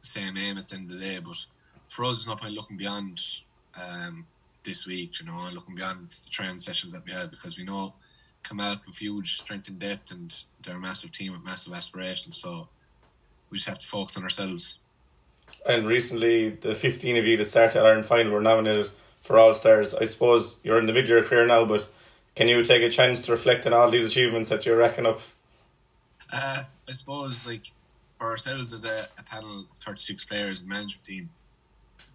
same 0.00 0.36
aim 0.38 0.58
at 0.58 0.68
the 0.68 0.76
end 0.76 0.90
of 0.90 0.98
the 0.98 1.04
day. 1.04 1.18
But 1.24 1.36
for 1.88 2.04
us, 2.04 2.18
it's 2.18 2.26
not 2.26 2.40
by 2.40 2.48
looking 2.48 2.76
beyond 2.76 3.20
um, 3.80 4.26
this 4.66 4.86
week, 4.86 5.20
you 5.20 5.26
know, 5.26 5.48
looking 5.54 5.74
beyond 5.74 6.10
the 6.10 6.30
training 6.30 6.60
sessions 6.60 6.92
that 6.92 7.04
we 7.06 7.12
had 7.12 7.30
because 7.30 7.58
we 7.58 7.64
know 7.64 7.94
Kamal 8.46 8.76
have 8.76 8.96
huge 8.96 9.34
strength 9.38 9.68
and 9.68 9.78
depth, 9.78 10.12
and 10.12 10.44
they're 10.62 10.76
a 10.76 10.80
massive 10.80 11.12
team 11.12 11.32
with 11.32 11.44
massive 11.44 11.72
aspirations. 11.72 12.36
So 12.36 12.68
we 13.50 13.56
just 13.56 13.68
have 13.68 13.78
to 13.78 13.86
focus 13.86 14.16
on 14.16 14.22
ourselves. 14.22 14.80
And 15.68 15.86
recently, 15.86 16.50
the 16.50 16.74
15 16.74 17.16
of 17.16 17.24
you 17.24 17.36
that 17.38 17.48
started 17.48 17.82
Ireland 17.82 18.06
final 18.06 18.32
were 18.32 18.40
nominated 18.40 18.90
for 19.22 19.38
All 19.38 19.54
Stars. 19.54 19.94
I 19.94 20.04
suppose 20.04 20.60
you're 20.62 20.78
in 20.78 20.86
the 20.86 20.92
middle 20.92 21.10
of 21.10 21.22
your 21.22 21.24
career 21.24 21.46
now, 21.46 21.64
but 21.64 21.88
can 22.34 22.48
you 22.48 22.62
take 22.62 22.82
a 22.82 22.90
chance 22.90 23.22
to 23.22 23.32
reflect 23.32 23.66
on 23.66 23.72
all 23.72 23.90
these 23.90 24.04
achievements 24.04 24.50
that 24.50 24.66
you're 24.66 24.76
racking 24.76 25.06
up 25.06 25.20
uh, 26.32 26.62
I 26.88 26.92
suppose 26.92 27.46
like 27.46 27.66
for 28.18 28.26
ourselves 28.26 28.72
as 28.72 28.84
a, 28.84 29.06
a 29.18 29.22
panel 29.22 29.60
of 29.60 29.78
thirty 29.78 29.98
six 29.98 30.24
players 30.24 30.60
and 30.60 30.70
management 30.70 31.04
team, 31.04 31.30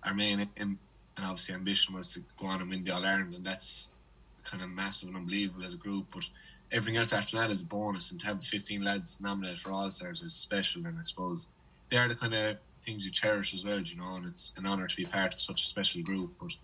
our 0.05 0.13
main 0.13 0.48
aim 0.60 0.79
and 1.18 1.25
obviously 1.25 1.56
ambition 1.56 1.96
was 1.96 2.13
to 2.13 2.22
go 2.38 2.48
on 2.48 2.62
and 2.62 2.70
win 2.70 2.84
the 2.84 2.94
All 2.94 3.06
Ireland, 3.06 3.36
and 3.36 3.46
that's 3.46 3.91
kind 4.44 4.63
of 4.63 4.70
massive 4.70 5.10
and 5.10 5.18
unbelievable 5.18 5.63
as 5.63 5.74
a 5.74 5.77
group. 5.77 6.08
But 6.13 6.30
everything 6.72 6.98
else 6.98 7.13
after 7.13 7.38
that 7.38 7.50
is 7.50 7.63
a 7.63 7.68
bonus, 7.68 8.12
and 8.12 8.20
to 8.22 8.27
have 8.27 8.39
the 8.39 8.46
fifteen 8.46 8.84
lads 8.84 9.22
nominated 9.22 9.60
for 9.60 9.72
All 9.72 9.89
Stars 9.89 10.22
is 10.22 10.34
special, 10.34 10.86
and 10.86 10.98
I 10.98 11.01
suppose 11.01 11.50
they 11.89 11.98
are 11.98 12.08
the 12.08 12.15
kind 12.15 12.34
of 12.34 12.58
things 12.82 13.06
you 13.06 13.12
cherish 13.12 13.53
as 13.53 13.65
well, 13.65 13.80
you 13.80 13.98
know. 13.98 14.15
And 14.15 14.25
it's 14.25 14.53
an 14.58 14.68
honour 14.68 14.88
to 14.88 14.96
be 14.96 15.06
part 15.06 15.34
of 15.34 15.41
such 15.41 15.62
a 15.62 15.65
special 15.65 16.01
group. 16.01 16.32
But 16.39 16.56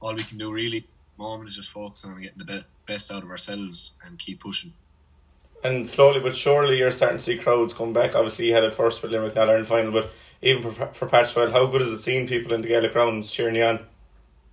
all 0.00 0.14
we 0.14 0.24
can 0.24 0.38
do 0.38 0.52
really, 0.52 0.84
moment, 1.18 1.50
is 1.50 1.56
just 1.56 1.70
focus 1.70 2.04
on 2.04 2.20
getting 2.20 2.38
the 2.38 2.64
best 2.86 3.12
out 3.12 3.22
of 3.22 3.30
ourselves 3.30 3.94
and 4.06 4.18
keep 4.18 4.40
pushing 4.40 4.72
and 5.64 5.88
slowly 5.88 6.20
but 6.20 6.36
surely 6.36 6.78
you're 6.78 6.90
starting 6.90 7.18
to 7.18 7.24
see 7.24 7.36
crowds 7.36 7.74
come 7.74 7.92
back. 7.92 8.14
Obviously, 8.14 8.46
you 8.46 8.54
had 8.54 8.64
it 8.64 8.72
first 8.72 9.02
with 9.02 9.10
Limerick 9.10 9.34
not 9.34 9.48
Ireland 9.48 9.66
final, 9.66 9.92
but 9.92 10.10
even 10.42 10.72
for, 10.72 10.86
for 10.86 11.08
how 11.08 11.66
good 11.66 11.82
is 11.82 11.92
it 11.92 11.98
seeing 11.98 12.26
people 12.26 12.52
in 12.52 12.62
the 12.62 12.68
Gaelic 12.68 12.92
grounds 12.92 13.30
cheering 13.30 13.56
you 13.56 13.64
on? 13.64 13.76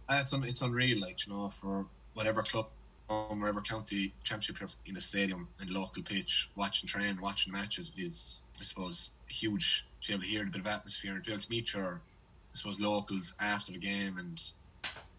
Uh, 0.08 0.20
it's 0.22 0.34
un, 0.34 0.44
it's 0.44 0.62
unreal, 0.62 1.00
like 1.02 1.26
you 1.26 1.34
know, 1.34 1.50
for 1.50 1.86
whatever 2.14 2.42
club 2.42 2.68
um, 3.10 3.40
wherever 3.40 3.62
county 3.62 4.14
championship 4.24 4.58
in 4.86 4.94
the 4.94 5.02
stadium 5.02 5.48
and 5.60 5.70
local 5.70 6.02
pitch, 6.04 6.50
watching 6.56 6.88
train, 6.88 7.20
watching 7.22 7.54
matches 7.54 7.94
is, 7.98 8.44
I 8.60 8.64
suppose, 8.64 9.12
huge 9.28 9.86
to 10.02 10.08
be 10.08 10.14
able 10.14 10.24
to 10.24 10.30
hear 10.30 10.44
a 10.44 10.46
bit 10.46 10.62
of 10.62 10.68
atmosphere 10.68 11.14
and 11.14 11.24
to 11.24 11.28
be 11.28 11.34
able 11.34 11.44
to 11.44 11.50
meet 11.50 11.74
your, 11.74 12.02
I 12.02 12.54
suppose, 12.54 12.82
locals 12.82 13.36
after 13.40 13.74
the 13.74 13.78
game 13.78 14.18
and 14.18 14.42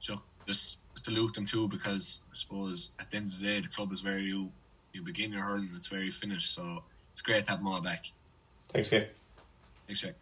just, 0.01 0.23
just 0.47 0.79
salute 0.97 1.35
them 1.35 1.45
too 1.45 1.69
because 1.69 2.21
I 2.31 2.35
suppose 2.35 2.93
at 3.01 3.11
the 3.11 3.19
end 3.19 3.27
of 3.27 3.39
the 3.39 3.47
day 3.47 3.61
the 3.61 3.69
club 3.69 3.93
is 3.93 4.05
where 4.05 4.19
you 4.19 4.51
you 4.93 5.03
begin 5.03 5.31
your 5.31 5.43
hurling, 5.43 5.69
and 5.69 5.77
it's 5.77 5.93
where 5.93 6.03
you 6.03 6.11
finish. 6.11 6.47
So 6.47 6.83
it's 7.13 7.21
great 7.21 7.45
to 7.45 7.51
have 7.51 7.61
them 7.61 7.69
all 7.69 7.83
back. 7.83 8.07
Thanks, 8.71 8.89
Kate. 8.89 9.09
Thanks, 9.87 10.01
Jack. 10.01 10.15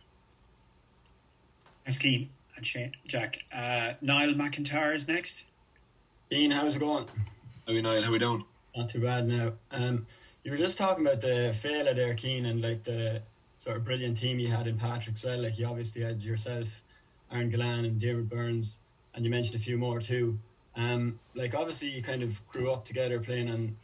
Thanks, 1.84 1.98
Cian 1.98 2.30
and 2.56 2.66
Shane, 2.66 2.92
Jack. 3.06 3.44
Uh, 3.54 3.92
Niall 4.00 4.32
McIntyre 4.32 4.94
is 4.94 5.06
next. 5.06 5.44
Dean, 6.30 6.50
how's 6.50 6.76
it 6.76 6.78
going? 6.78 7.04
How 7.66 7.72
are 7.72 7.74
we, 7.74 7.82
Niall? 7.82 8.00
How 8.00 8.08
are 8.08 8.12
we 8.12 8.18
doing? 8.18 8.42
Not 8.74 8.88
too 8.88 9.00
bad 9.00 9.28
now. 9.28 9.52
Um, 9.70 10.06
you 10.44 10.50
were 10.50 10.56
just 10.56 10.78
talking 10.78 11.06
about 11.06 11.20
the 11.20 11.52
Féile 11.52 11.94
there, 11.94 12.16
Cian, 12.16 12.46
and 12.46 12.62
like 12.62 12.82
the 12.84 13.20
sort 13.58 13.76
of 13.76 13.84
brilliant 13.84 14.16
team 14.16 14.38
you 14.38 14.48
had 14.48 14.66
in 14.66 14.78
Patrickswell. 14.78 15.42
Like 15.42 15.58
you 15.58 15.66
obviously 15.66 16.00
had 16.02 16.22
yourself, 16.22 16.82
Aaron 17.30 17.50
Gillane, 17.50 17.84
and 17.84 18.00
David 18.00 18.30
Byrnes, 18.30 18.80
and 19.14 19.22
you 19.22 19.30
mentioned 19.30 19.56
a 19.56 19.62
few 19.62 19.76
more 19.76 20.00
too. 20.00 20.38
Um, 20.76 21.18
like 21.34 21.54
obviously 21.54 21.90
you 21.90 22.02
kind 22.02 22.22
of 22.22 22.40
grew 22.48 22.72
up 22.72 22.86
together 22.86 23.20
playing 23.20 23.50
on 23.50 23.76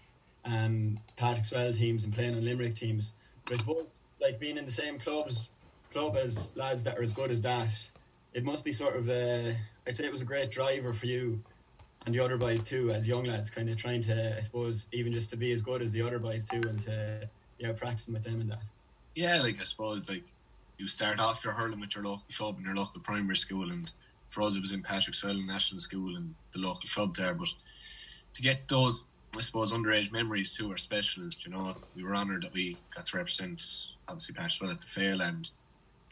um, 0.47 0.99
Patrickswell 1.19 1.76
teams 1.76 2.04
and 2.04 2.14
playing 2.14 2.35
on 2.35 2.47
Limerick 2.47 2.75
teams. 2.75 3.12
But 3.45 3.54
I 3.54 3.57
suppose 3.59 3.99
like 4.23 4.40
being 4.40 4.57
in 4.57 4.64
the 4.64 4.71
same 4.71 4.99
clubs 4.99 5.50
club 5.90 6.16
as 6.16 6.52
lads 6.56 6.85
that 6.85 6.99
are 6.99 7.02
as 7.02 7.12
good 7.12 7.30
as 7.30 7.42
that, 7.42 7.68
it 8.32 8.44
must 8.44 8.64
be 8.64 8.73
sort 8.73 8.97
of 8.97 9.09
a, 9.09 9.54
I'd 9.87 9.97
say 9.97 10.04
it 10.04 10.12
was 10.12 10.23
a 10.23 10.26
great 10.26 10.50
driver 10.50 10.92
for 10.92 11.06
you 11.06 11.42
and 12.06 12.14
the 12.14 12.25
other 12.25 12.38
boys 12.38 12.62
too, 12.62 12.90
as 12.92 13.06
young 13.06 13.25
lads, 13.25 13.50
kind 13.50 13.68
of 13.68 13.76
trying 13.76 14.02
to, 14.02 14.37
I 14.37 14.40
suppose, 14.40 14.87
even 14.92 15.12
just 15.12 15.30
to 15.30 15.37
be 15.37 15.52
as 15.52 15.62
good 15.62 15.82
as 15.82 15.92
the 15.92 16.00
other 16.02 16.18
boys 16.18 16.49
too, 16.49 16.61
and 16.66 16.80
to 16.82 17.28
yeah, 17.59 17.73
practicing 17.73 18.14
with 18.14 18.23
them 18.23 18.40
and 18.40 18.50
that. 18.50 18.62
Yeah, 19.14 19.38
like 19.42 19.61
I 19.61 19.64
suppose 19.64 20.09
like 20.09 20.25
you 20.78 20.87
start 20.88 21.20
off 21.20 21.44
your 21.44 21.52
hurling 21.52 21.80
with 21.80 21.94
your 21.94 22.04
local 22.04 22.25
club 22.35 22.56
and 22.56 22.66
your 22.66 22.76
local 22.76 23.02
primary 23.02 23.37
school, 23.37 23.70
and 23.70 23.92
for 24.28 24.42
us 24.42 24.56
it 24.56 24.61
was 24.61 24.73
in 24.73 24.82
Patrickswell 24.82 25.47
National 25.47 25.80
School 25.80 26.16
and 26.16 26.35
the 26.52 26.61
local 26.61 26.88
club 26.94 27.14
there. 27.14 27.35
But 27.35 27.49
to 28.32 28.42
get 28.42 28.66
those, 28.68 29.09
I 29.37 29.40
suppose, 29.40 29.75
underage 29.75 30.11
memories 30.11 30.56
too 30.56 30.73
are 30.73 30.78
special. 30.78 31.25
You 31.40 31.50
know, 31.50 31.75
we 31.94 32.02
were 32.02 32.14
honoured 32.14 32.44
that 32.44 32.54
we 32.54 32.76
got 32.94 33.06
to 33.06 33.16
represent 33.18 33.61
obviously 34.09 34.37
Patrickswell 34.37 34.73
at 34.73 34.80
the 34.80 34.87
Féile, 34.87 35.28
and 35.28 35.50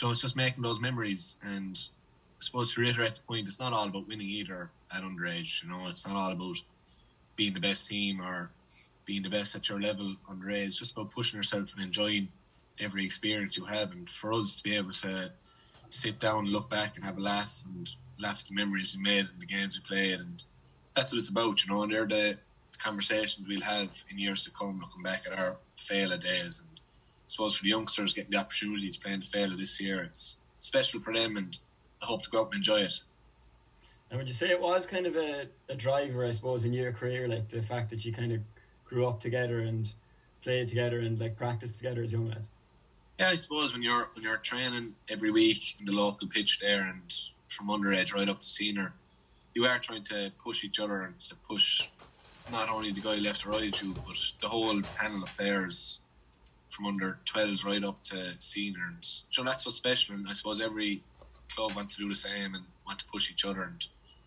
know, 0.07 0.11
it's 0.11 0.21
just 0.21 0.37
making 0.37 0.63
those 0.63 0.81
memories. 0.81 1.39
And 1.43 1.77
I 1.77 2.41
suppose 2.41 2.75
to 2.75 2.81
reiterate 2.81 3.17
the 3.17 3.23
point, 3.23 3.49
it's 3.49 3.61
not 3.61 3.73
all 3.73 3.89
about 3.89 4.09
winning 4.09 4.29
either 4.29 4.71
at 4.95 5.03
underage. 5.03 5.63
You 5.63 5.71
know, 5.71 5.81
it's 5.85 6.07
not 6.07 6.17
all 6.17 6.33
about 6.33 6.57
being 7.37 7.55
the 7.55 7.61
best 7.61 7.89
team 7.89 8.21
or 8.21 8.51
being 9.05 9.23
the 9.23 9.31
best 9.31 9.57
at 9.57 9.69
your 9.69 9.81
level 9.81 10.15
underage. 10.29 10.67
It's 10.67 10.79
just 10.79 10.97
about 10.97 11.11
pushing 11.11 11.39
yourself 11.39 11.73
and 11.75 11.85
enjoying 11.85 12.29
every 12.81 13.05
experience 13.05 13.57
you 13.57 13.65
have. 13.65 13.93
And 13.93 14.09
for 14.09 14.33
us 14.33 14.57
to 14.57 14.63
be 14.63 14.77
able 14.77 14.91
to 14.91 15.33
sit 15.89 16.19
down, 16.19 16.47
look 16.47 16.71
back, 16.71 16.97
and 16.97 17.05
have 17.05 17.19
a 17.19 17.21
laugh 17.21 17.65
and 17.67 17.89
laugh 18.21 18.41
at 18.41 18.47
the 18.47 18.55
memories 18.55 18.97
we 18.97 19.03
made 19.03 19.27
and 19.31 19.41
the 19.41 19.47
games 19.47 19.81
we 19.81 19.97
played, 19.97 20.21
and 20.21 20.45
that's 20.95 21.13
what 21.13 21.19
it's 21.19 21.31
about. 21.31 21.65
You 21.65 21.75
know, 21.75 21.83
and 21.83 21.93
they're 21.93 22.07
the, 22.07 22.39
conversations 22.79 23.47
we'll 23.49 23.61
have 23.61 23.91
in 24.09 24.19
years 24.19 24.45
to 24.45 24.53
come, 24.53 24.79
looking 24.79 25.03
back 25.03 25.23
at 25.27 25.37
our 25.37 25.57
Féile 25.77 26.21
days. 26.21 26.65
And 26.65 26.78
suppose 27.29 27.57
for 27.57 27.63
the 27.63 27.71
youngsters 27.71 28.15
getting 28.15 28.33
the 28.33 28.39
opportunity 28.39 28.91
to 28.91 29.01
play 29.01 29.13
in 29.13 29.21
the 29.21 29.27
Féile 29.27 29.57
this 29.57 29.81
year, 29.81 30.03
it's 30.03 30.39
special 30.59 31.01
for 31.01 31.15
them, 31.15 31.37
and 31.37 31.59
I 32.03 32.07
hope 32.07 32.23
to 32.25 32.31
go 32.31 32.41
out 32.41 32.47
and 32.47 32.57
enjoy 32.57 32.81
it. 32.81 33.01
And 34.11 34.19
would 34.19 34.27
you 34.27 34.35
say 34.35 34.49
it 34.49 34.61
was 34.61 34.87
kind 34.87 35.07
of 35.07 35.17
a, 35.17 35.47
a 35.69 35.77
driver, 35.77 36.25
I 36.25 36.31
suppose, 36.31 36.65
in 36.65 36.73
your 36.73 36.93
career, 36.93 37.29
like 37.29 37.49
the 37.49 37.63
fact 37.63 37.91
that 37.91 38.05
you 38.05 38.13
kind 38.13 38.33
of 38.33 38.41
grew 38.85 39.07
up 39.07 39.21
together 39.21 39.61
and 39.61 39.93
played 40.43 40.69
together 40.69 41.01
and 41.01 41.21
like 41.21 41.37
practiced 41.37 41.77
together 41.77 42.03
as 42.03 42.13
young 42.13 42.29
lads? 42.29 42.51
Yeah, 43.21 43.27
I 43.27 43.35
suppose 43.35 43.75
when 43.75 43.83
you're 43.83 44.05
when 44.15 44.23
you're 44.23 44.39
training 44.39 44.93
every 45.11 45.31
week 45.31 45.77
in 45.81 45.87
the 45.87 45.93
local 45.93 46.29
pitch 46.29 46.61
there, 46.61 46.83
and 46.83 47.13
from 47.49 47.69
underage 47.69 48.15
right 48.15 48.29
up 48.29 48.39
to 48.39 48.47
senior, 48.47 48.95
you 49.55 49.67
are 49.67 49.79
trying 49.79 50.05
to 50.05 50.33
push 50.43 50.65
each 50.65 50.81
other 50.81 51.03
and 51.03 51.21
to 51.21 51.35
push 51.47 51.89
not 52.51 52.71
only 52.71 52.93
the 52.93 53.01
guy 53.01 53.19
left 53.19 53.47
or 53.47 53.51
right 53.51 53.83
you, 53.83 53.93
but 53.93 54.33
the 54.41 54.49
whole 54.49 54.81
panel 54.97 55.23
of 55.23 55.37
players 55.37 56.01
from 56.69 56.87
under 56.87 57.19
12s 57.25 57.65
right 57.65 57.85
up 57.85 58.03
to 58.05 58.17
seniors. 58.17 59.25
So 59.31 59.43
that's 59.43 59.65
what's 59.67 59.79
special, 59.79 60.15
and 60.15 60.27
I 60.29 60.33
suppose 60.33 60.61
every 60.61 61.03
club 61.55 61.73
want 61.75 61.91
to 61.91 61.97
do 61.97 62.09
the 62.09 62.15
same 62.15 62.55
and 62.55 62.65
want 62.87 62.99
to 63.01 63.07
push 63.07 63.31
each 63.31 63.45
other. 63.45 63.63
And 63.63 63.87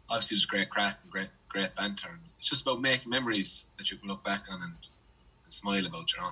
obviously, 0.09 0.35
there's 0.35 0.45
great 0.45 0.69
crack 0.69 0.95
and 1.03 1.11
great 1.11 1.29
great 1.51 1.73
banter. 1.75 2.09
And 2.09 2.19
it's 2.37 2.49
just 2.49 2.63
about 2.63 2.81
making 2.81 3.09
memories 3.09 3.67
that 3.77 3.91
you 3.91 3.97
can 3.97 4.09
look 4.09 4.23
back 4.23 4.41
on 4.51 4.61
and, 4.61 4.73
and 5.43 5.53
smile 5.53 5.85
about, 5.85 6.13
you 6.13 6.21
know. 6.21 6.29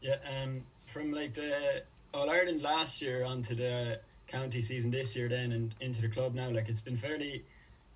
Yeah, 0.00 0.42
um, 0.42 0.62
from 0.86 1.12
like 1.12 1.34
the 1.34 1.82
All 2.14 2.30
Ireland 2.30 2.62
last 2.62 3.02
year 3.02 3.24
onto 3.24 3.54
the 3.54 4.00
county 4.26 4.60
season 4.60 4.90
this 4.90 5.16
year, 5.16 5.28
then 5.28 5.52
and 5.52 5.74
into 5.80 6.00
the 6.00 6.08
club 6.08 6.34
now, 6.34 6.50
like 6.50 6.68
it's 6.68 6.80
been 6.80 6.96
fairly 6.96 7.44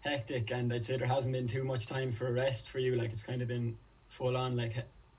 hectic, 0.00 0.50
and 0.50 0.73
I'd 0.73 0.85
say 0.85 0.97
there 0.97 1.07
hasn't 1.07 1.33
been 1.33 1.47
too 1.47 1.64
much 1.64 1.87
time 1.87 2.11
for 2.11 2.33
rest 2.33 2.71
for 2.71 2.79
you. 2.79 2.97
Like 2.97 3.11
it's 3.11 3.23
kind 3.23 3.43
of 3.43 3.49
been 3.49 3.76
full 4.09 4.37
on. 4.37 4.57
Like, 4.57 4.75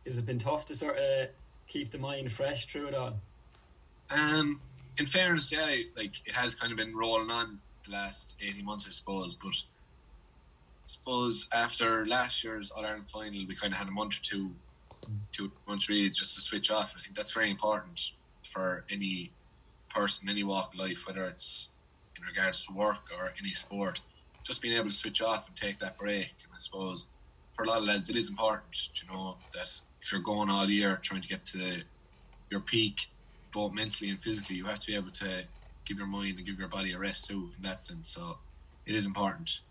has 0.06 0.18
it 0.18 0.26
been 0.26 0.40
tough 0.40 0.66
to 0.66 0.76
sort 0.76 0.98
of 0.98 1.30
keep 1.72 1.92
the 1.92 1.98
mind 1.98 2.32
fresh 2.32 2.66
through 2.66 2.88
it 2.88 2.94
all? 2.94 3.14
Um, 4.12 4.60
in 5.00 5.06
fairness, 5.06 5.52
yeah, 5.52 5.66
like 5.96 6.16
it 6.28 6.34
has 6.34 6.54
kind 6.54 6.72
of 6.72 6.78
been 6.78 6.94
rolling 6.96 7.32
on 7.32 7.60
the 7.86 7.92
last 7.92 8.36
eighteen 8.42 8.66
months, 8.66 8.86
I 8.88 8.92
suppose. 8.92 9.36
But 9.36 9.56
I 10.84 10.88
suppose 10.88 11.48
after 11.54 12.06
last 12.06 12.44
year's 12.44 12.72
All 12.72 12.86
Ireland 12.86 13.08
final, 13.08 13.46
we 13.48 13.56
kind 13.56 13.72
of 13.74 13.80
had 13.80 13.88
a 13.88 13.92
month 13.92 14.20
or 14.20 14.24
two, 14.24 14.52
two 15.32 15.52
months 15.68 15.90
really 15.90 16.10
just 16.10 16.36
to 16.36 16.42
switch 16.42 16.70
off. 16.72 16.94
And 16.94 17.00
I 17.00 17.04
think 17.04 17.16
that's 17.16 17.32
very 17.32 17.50
important 17.50 18.12
for 18.44 18.84
any 18.92 19.32
person, 19.90 20.30
any 20.30 20.44
walk 20.44 20.74
of 20.74 20.80
life, 20.80 21.08
whether 21.08 21.24
it's 21.26 21.70
in 22.18 22.24
regards 22.26 22.66
to 22.66 22.74
work 22.74 23.10
or 23.18 23.32
any 23.40 23.50
sport. 23.50 24.02
Just 24.44 24.62
being 24.62 24.76
able 24.76 24.90
to 24.90 24.92
switch 25.04 25.22
off 25.22 25.48
and 25.48 25.56
take 25.56 25.78
that 25.78 25.98
break. 25.98 26.34
And 26.44 26.52
I 26.52 26.58
suppose 26.58 27.12
for 27.54 27.64
a 27.64 27.68
lot 27.68 27.78
of 27.78 27.86
lads, 27.86 28.10
it 28.10 28.16
is 28.16 28.30
important, 28.30 28.76
you 29.02 29.08
know, 29.14 29.38
that 29.54 29.82
if 30.02 30.12
you're 30.12 30.22
going 30.22 30.50
all 30.50 30.70
year 30.70 31.00
trying 31.02 31.22
to 31.22 31.30
get 31.30 31.46
to 31.46 31.84
your 32.50 32.62
peak, 32.62 33.08
both 33.54 33.74
mentally 33.74 34.10
and 34.10 34.22
physically, 34.22 34.56
you 34.56 34.66
have 34.66 34.80
to 34.80 34.88
be 34.88 34.96
able 34.96 35.10
to 35.10 35.46
give 35.86 35.98
your 35.98 36.08
mind 36.08 36.38
and 36.38 36.46
give 36.46 36.60
your 36.60 36.68
body 36.68 36.94
a 36.94 37.00
rest 37.00 37.28
too, 37.28 37.50
in 37.56 37.64
that 37.64 37.84
sense. 37.84 38.10
So 38.10 38.38
it 38.86 38.96
is 38.96 39.08
important. 39.08 39.62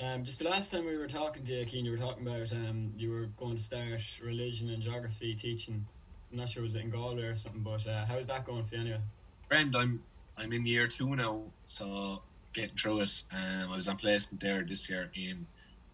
Um, 0.00 0.24
just 0.24 0.38
the 0.38 0.48
last 0.48 0.70
time 0.70 0.86
we 0.86 0.96
were 0.96 1.06
talking 1.06 1.44
to 1.44 1.52
you, 1.52 1.64
Cian, 1.64 1.84
you 1.84 1.92
were 1.92 1.98
talking 1.98 2.26
about 2.26 2.50
um, 2.52 2.92
you 2.96 3.10
were 3.10 3.26
going 3.36 3.56
to 3.56 3.62
start 3.62 4.00
religion 4.22 4.70
and 4.70 4.82
geography 4.82 5.34
teaching. 5.34 5.84
I'm 6.30 6.38
not 6.38 6.48
sure 6.48 6.62
was 6.62 6.74
it 6.74 6.80
in 6.80 6.90
Galway 6.90 7.22
or 7.22 7.36
something, 7.36 7.60
but 7.60 7.86
uh, 7.86 8.06
how's 8.06 8.26
that 8.28 8.44
going 8.44 8.64
for 8.64 8.74
you 8.76 8.80
anyway? 8.80 9.00
Friend, 9.48 9.74
I'm 9.76 10.02
I'm 10.38 10.52
in 10.52 10.64
year 10.64 10.86
two 10.86 11.14
now, 11.14 11.42
so 11.64 12.22
getting 12.54 12.74
through 12.74 13.00
it. 13.00 13.22
Um, 13.32 13.72
I 13.72 13.76
was 13.76 13.86
on 13.86 13.96
placement 13.96 14.40
there 14.40 14.62
this 14.62 14.88
year 14.88 15.10
in 15.14 15.40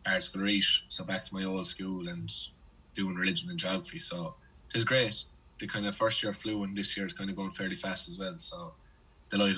Ardscoil 0.07 0.43
Rís, 0.43 0.85
so 0.89 1.05
back 1.05 1.25
to 1.25 1.35
my 1.35 1.45
old 1.45 1.67
school 1.67 2.09
and 2.09 2.31
doing 2.99 3.15
religion 3.15 3.49
and 3.49 3.59
geography. 3.59 3.99
So 3.99 4.35
it's 4.75 4.85
great. 4.85 5.25
The 5.59 5.67
kind 5.67 5.87
of 5.87 5.97
first 5.97 6.23
year 6.23 6.33
flew, 6.33 6.65
and 6.65 6.77
this 6.77 6.97
year 6.97 7.07
it's 7.07 7.15
kind 7.15 7.31
of 7.31 7.37
going 7.37 7.51
fairly 7.51 7.75
fast 7.75 8.09
as 8.09 8.19
well. 8.19 8.35
So 8.39 8.73
delighted. 9.31 9.57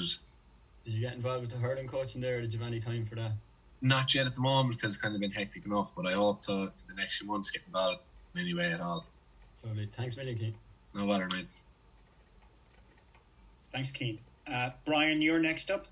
Did 0.84 0.94
you 0.94 1.00
get 1.00 1.14
involved 1.14 1.42
with 1.42 1.50
the 1.50 1.58
hurling 1.58 1.88
coaching 1.88 2.20
there, 2.20 2.38
or 2.38 2.40
did 2.42 2.52
you 2.52 2.58
have 2.58 2.68
any 2.68 2.80
time 2.80 3.06
for 3.06 3.16
that? 3.16 3.32
Not 3.82 4.14
yet 4.14 4.26
at 4.26 4.34
the 4.34 4.42
moment 4.42 4.76
because 4.76 4.94
it's 4.94 5.02
kind 5.02 5.14
of 5.14 5.20
been 5.20 5.30
hectic 5.30 5.64
enough, 5.64 5.92
but 5.96 6.06
I 6.06 6.12
hope 6.12 6.42
to 6.42 6.52
in 6.52 6.86
the 6.88 6.94
next 6.96 7.18
few 7.18 7.28
months 7.28 7.50
get 7.50 7.62
involved 7.66 8.00
in 8.34 8.42
any 8.42 8.54
way 8.54 8.70
at 8.72 8.80
all. 8.80 9.06
Lovely. 9.64 9.88
Thanks, 9.92 10.16
million, 10.16 10.38
Cian. 10.38 10.54
No 10.94 11.06
bother, 11.06 11.28
mate. 11.32 11.46
Thanks, 13.72 13.92
Cian. 13.92 14.18
Uh, 14.50 14.70
Brian, 14.84 15.22
you're 15.22 15.38
next 15.38 15.70
up. 15.70 15.86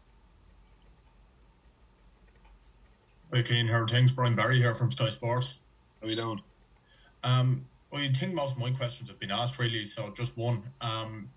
Hi, 3.32 3.42
Cian. 3.42 3.68
How 3.68 3.80
are 3.80 3.88
things? 3.88 4.12
Brian 4.12 4.34
Barry 4.34 4.58
here 4.58 4.74
from 4.74 4.90
Sky 4.90 5.08
Sports. 5.08 5.58
How 6.00 6.06
are 6.06 6.08
we 6.08 6.14
doing? 6.14 6.40
Um, 7.24 7.64
I 7.92 8.08
think 8.12 8.34
most 8.34 8.56
of 8.56 8.60
my 8.60 8.70
questions 8.70 9.08
have 9.08 9.18
been 9.18 9.30
asked, 9.30 9.58
really, 9.58 9.84
so 9.84 10.10
just 10.14 10.36
one. 10.36 10.62
Um, 10.80 11.30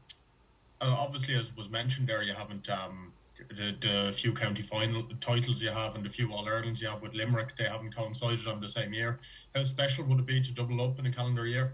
uh, 0.82 0.96
obviously, 1.00 1.36
as 1.36 1.56
was 1.56 1.70
mentioned 1.70 2.08
there, 2.08 2.24
you 2.24 2.34
haven't 2.34 2.70
um, 2.70 3.14
the, 3.50 3.76
the 3.80 4.12
few 4.12 4.34
county 4.34 4.62
final 4.62 5.04
titles 5.20 5.62
you 5.62 5.70
have 5.70 5.96
and 5.96 6.06
the 6.06 6.10
few 6.10 6.32
All 6.32 6.46
Irelands 6.48 6.82
you 6.82 6.90
have 6.90 7.02
with 7.02 7.14
Limerick, 7.14 7.56
they 7.56 7.66
haven't 7.66 7.96
coincided 7.96 8.48
on 8.48 8.60
the 8.60 8.68
same 8.68 8.94
year. 8.94 9.20
How 9.56 9.64
special 9.64 10.06
would 10.06 10.20
it 10.20 10.26
be 10.26 10.42
to 10.42 10.54
double 10.54 10.82
up 10.82 11.00
in 11.00 11.06
a 11.06 11.12
calendar 11.12 11.46
year? 11.46 11.74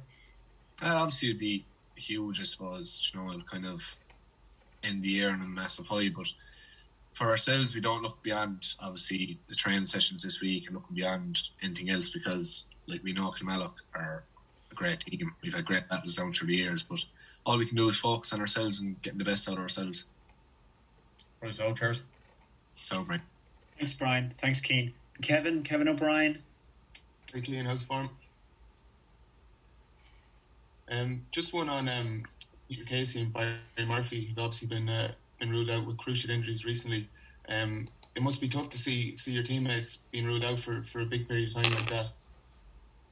Uh, 0.84 0.96
obviously, 0.96 1.30
it'd 1.30 1.40
be 1.40 1.66
huge, 1.96 2.40
I 2.40 2.44
suppose. 2.44 3.12
You 3.14 3.20
know, 3.20 3.30
it'd 3.32 3.46
kind 3.46 3.66
of 3.66 3.98
end 4.84 5.02
the 5.02 5.10
year 5.10 5.30
on 5.30 5.42
a 5.42 5.48
massive 5.48 5.88
high, 5.88 6.10
but 6.16 6.32
for 7.14 7.28
ourselves, 7.28 7.74
we 7.74 7.82
don't 7.82 8.04
look 8.04 8.22
beyond 8.22 8.76
obviously 8.82 9.40
the 9.48 9.56
training 9.56 9.88
sessions 9.88 10.24
this 10.24 10.42
week 10.42 10.68
and 10.68 10.76
looking 10.76 10.96
beyond 10.96 11.50
anything 11.64 11.90
else 11.90 12.10
because, 12.10 12.66
like, 12.88 13.04
we 13.04 13.14
know 13.14 13.30
Kilmallock 13.30 13.82
are 13.94 14.24
a 14.72 14.76
great 14.76 15.00
team. 15.00 15.30
We've 15.44 15.54
had 15.54 15.66
great 15.66 15.88
battles 15.90 16.16
down 16.16 16.34
through 16.34 16.48
the 16.48 16.58
years, 16.58 16.84
but 16.84 17.04
all 17.46 17.58
we 17.58 17.66
can 17.66 17.78
do 17.78 17.88
is 17.88 18.00
focus 18.00 18.34
on 18.34 18.40
ourselves 18.40 18.80
and 18.80 19.02
getting 19.02 19.20
the 19.20 19.26
best 19.26 19.50
out 19.50 19.56
of 19.56 19.62
ourselves. 19.62 20.08
Right, 21.42 21.54
so 21.54 21.74
cheers. 21.74 22.04
So, 22.76 23.04
right. 23.04 23.22
Thanks, 23.78 23.94
Brian. 23.94 24.34
Thanks, 24.38 24.62
Cian. 24.62 24.94
Kevin, 25.22 25.64
Kevin 25.64 25.88
O'Brien. 25.88 26.40
Hey, 27.34 27.42
Cian, 27.42 27.66
how's 27.66 27.84
form? 27.84 28.10
Um, 30.90 31.24
just 31.32 31.54
one 31.54 31.70
on 31.70 31.90
um, 31.90 32.24
Peter 32.70 32.86
Casey 32.86 33.22
and 33.22 33.34
Barry 33.34 33.58
Murphy. 33.86 34.26
Who've 34.26 34.40
obviously 34.40 34.68
been 34.70 34.90
uh, 34.90 35.12
been 35.40 35.52
ruled 35.52 35.70
out 35.70 35.86
with 35.86 35.98
crucial 35.98 36.32
injuries 36.32 36.66
recently. 36.66 37.08
Um, 37.50 37.88
it 38.16 38.24
must 38.24 38.42
be 38.42 38.48
tough 38.48 38.70
to 38.72 38.78
see 38.78 39.16
see 39.16 39.34
your 39.34 39.44
teammates 39.44 40.06
being 40.12 40.26
ruled 40.26 40.46
out 40.46 40.60
for, 40.60 40.82
for 40.84 41.02
a 41.02 41.06
big 41.06 41.28
period 41.28 41.50
of 41.50 41.56
time 41.56 41.74
like 41.74 41.90
that. 41.90 42.10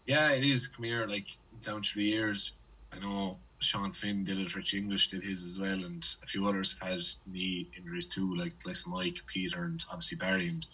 Yeah, 0.06 0.34
it 0.34 0.44
is. 0.44 0.68
Come 0.68 0.86
here, 0.86 1.06
like 1.06 1.28
down 1.64 1.82
through 1.82 2.04
the 2.04 2.10
years. 2.10 2.54
I 2.94 3.00
know 3.00 3.38
Sean 3.60 3.92
Finn 3.92 4.24
did 4.24 4.40
it, 4.40 4.56
Rich 4.56 4.74
English 4.74 5.08
did 5.10 5.24
his 5.24 5.44
as 5.44 5.60
well, 5.60 5.84
and 5.84 6.06
a 6.24 6.28
few 6.28 6.46
others 6.46 6.76
had 6.82 7.00
knee 7.26 7.68
injuries 7.78 8.08
too, 8.08 8.36
like 8.36 8.54
like 8.66 8.76
Mike, 8.88 9.20
Peter, 9.28 9.64
and 9.64 9.84
obviously 9.92 10.18
Barry. 10.18 10.48
And 10.48 10.66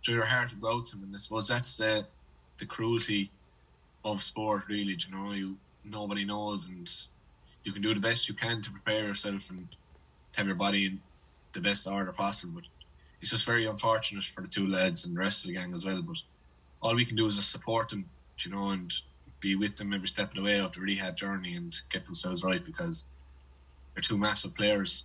so 0.00 0.12
your 0.12 0.24
heart 0.24 0.50
to 0.50 0.56
go 0.56 0.76
out 0.76 0.86
to 0.86 0.96
them, 0.96 1.04
and 1.04 1.14
I 1.14 1.18
suppose 1.18 1.48
that's 1.48 1.76
the 1.76 2.06
the 2.58 2.66
cruelty 2.66 3.30
of 4.04 4.22
sport, 4.22 4.68
really. 4.68 4.96
You 4.96 5.14
know, 5.14 5.32
you 5.32 5.56
nobody 5.84 6.24
knows, 6.24 6.68
and 6.68 6.88
you 7.64 7.72
can 7.72 7.82
do 7.82 7.94
the 7.94 8.00
best 8.00 8.28
you 8.28 8.34
can 8.34 8.60
to 8.62 8.70
prepare 8.70 9.06
yourself 9.06 9.50
and 9.50 9.66
have 10.36 10.46
your 10.46 10.54
body 10.54 10.86
in 10.86 11.00
the 11.52 11.60
best 11.60 11.88
order 11.88 12.12
possible. 12.12 12.54
But 12.56 12.64
it's 13.20 13.30
just 13.30 13.46
very 13.46 13.66
unfortunate 13.66 14.24
for 14.24 14.42
the 14.42 14.48
two 14.48 14.68
lads 14.68 15.06
and 15.06 15.16
the 15.16 15.20
rest 15.20 15.44
of 15.44 15.50
the 15.50 15.56
gang 15.56 15.74
as 15.74 15.84
well. 15.84 16.02
But 16.02 16.22
all 16.82 16.94
we 16.94 17.04
can 17.04 17.16
do 17.16 17.26
is 17.26 17.36
just 17.36 17.50
support 17.50 17.88
them, 17.88 18.04
you 18.44 18.50
know, 18.50 18.70
and 18.70 18.92
be 19.40 19.56
with 19.56 19.76
them 19.76 19.92
every 19.92 20.08
step 20.08 20.30
of 20.30 20.36
the 20.36 20.42
way 20.42 20.58
of 20.60 20.72
the 20.72 20.80
rehab 20.80 21.16
journey 21.16 21.54
and 21.56 21.80
get 21.90 22.04
themselves 22.04 22.44
right 22.44 22.64
because 22.64 23.06
they're 23.94 24.02
two 24.02 24.18
massive 24.18 24.54
players 24.54 25.04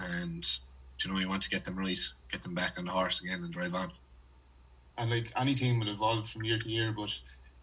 and 0.00 0.58
you 1.04 1.12
know 1.12 1.18
you 1.18 1.28
want 1.28 1.42
to 1.42 1.50
get 1.50 1.64
them 1.64 1.76
right, 1.76 1.98
get 2.30 2.42
them 2.42 2.54
back 2.54 2.78
on 2.78 2.84
the 2.84 2.90
horse 2.90 3.22
again 3.22 3.40
and 3.42 3.52
drive 3.52 3.74
on. 3.74 3.90
And 4.96 5.10
like 5.10 5.32
any 5.36 5.54
team 5.54 5.80
will 5.80 5.88
evolve 5.88 6.28
from 6.28 6.44
year 6.44 6.58
to 6.58 6.68
year, 6.68 6.92
but 6.92 7.18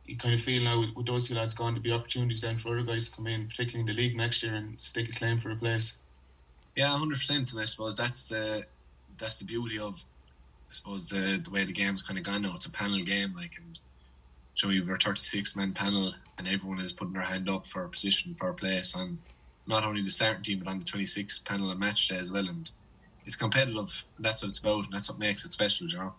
you 0.06 0.18
kind 0.18 0.34
of 0.34 0.42
feel 0.42 0.64
now 0.64 0.80
with, 0.80 0.96
with 0.96 1.06
those 1.06 1.28
two 1.28 1.36
lads 1.36 1.54
gone 1.54 1.76
to 1.76 1.80
be 1.80 1.92
opportunities 1.92 2.42
then 2.42 2.58
for 2.58 2.70
other 2.72 2.84
guys 2.84 3.10
to 3.10 3.16
come 3.16 3.28
in, 3.28 3.48
particularly 3.48 3.90
in 3.90 3.96
the 3.96 4.02
league 4.02 4.18
next 4.18 4.44
year 4.44 4.54
and 4.54 4.76
stake 4.80 5.10
a 5.10 5.14
claim 5.14 5.38
for 5.38 5.52
a 5.52 5.56
place. 5.56 6.00
Yeah, 6.76 6.88
hundred 6.88 7.16
percent, 7.16 7.52
and 7.52 7.62
I 7.62 7.66
suppose 7.66 7.96
that's 7.96 8.28
the 8.28 8.66
that's 9.18 9.40
the 9.40 9.46
beauty 9.46 9.80
of 9.80 9.96
I 10.70 10.74
suppose 10.74 11.10
the 11.10 11.42
the 11.42 11.52
way 11.52 11.64
the 11.64 11.74
game's 11.74 12.02
kind 12.02 12.18
of 12.18 12.26
gone 12.26 12.42
now. 12.42 12.54
It's 12.56 12.66
a 12.66 12.72
panel 12.72 13.00
game, 13.00 13.34
like 13.36 13.56
and 13.58 13.80
so 14.62 14.70
you've 14.70 14.88
your 14.88 14.96
36 14.96 15.56
man 15.56 15.74
panel 15.74 16.12
and 16.38 16.48
everyone 16.48 16.78
is 16.78 16.94
putting 16.94 17.16
their 17.16 17.24
hand 17.24 17.50
up 17.50 17.66
for 17.66 17.84
a 17.84 17.90
position 17.90 18.36
for 18.36 18.50
a 18.50 18.54
place. 18.54 18.96
On 18.96 19.18
not 19.66 19.84
only 19.84 20.04
the 20.04 20.12
starting 20.12 20.44
team 20.44 20.60
but 20.60 20.68
on 20.68 20.78
the 20.78 20.86
26 20.86 21.40
panel 21.40 21.72
and 21.72 21.80
match 21.80 22.10
day 22.10 22.16
as 22.16 22.32
well. 22.32 22.48
And 22.48 22.70
it's 23.26 23.36
competitive 23.36 23.78
and 24.18 24.26
that's 24.26 24.44
what 24.44 24.50
it's 24.50 24.60
about 24.60 24.86
and 24.86 24.94
that's 24.94 25.10
what 25.10 25.18
makes 25.18 25.44
it 25.46 25.52
special 25.52 25.88
you 25.88 25.98
know? 25.98 26.14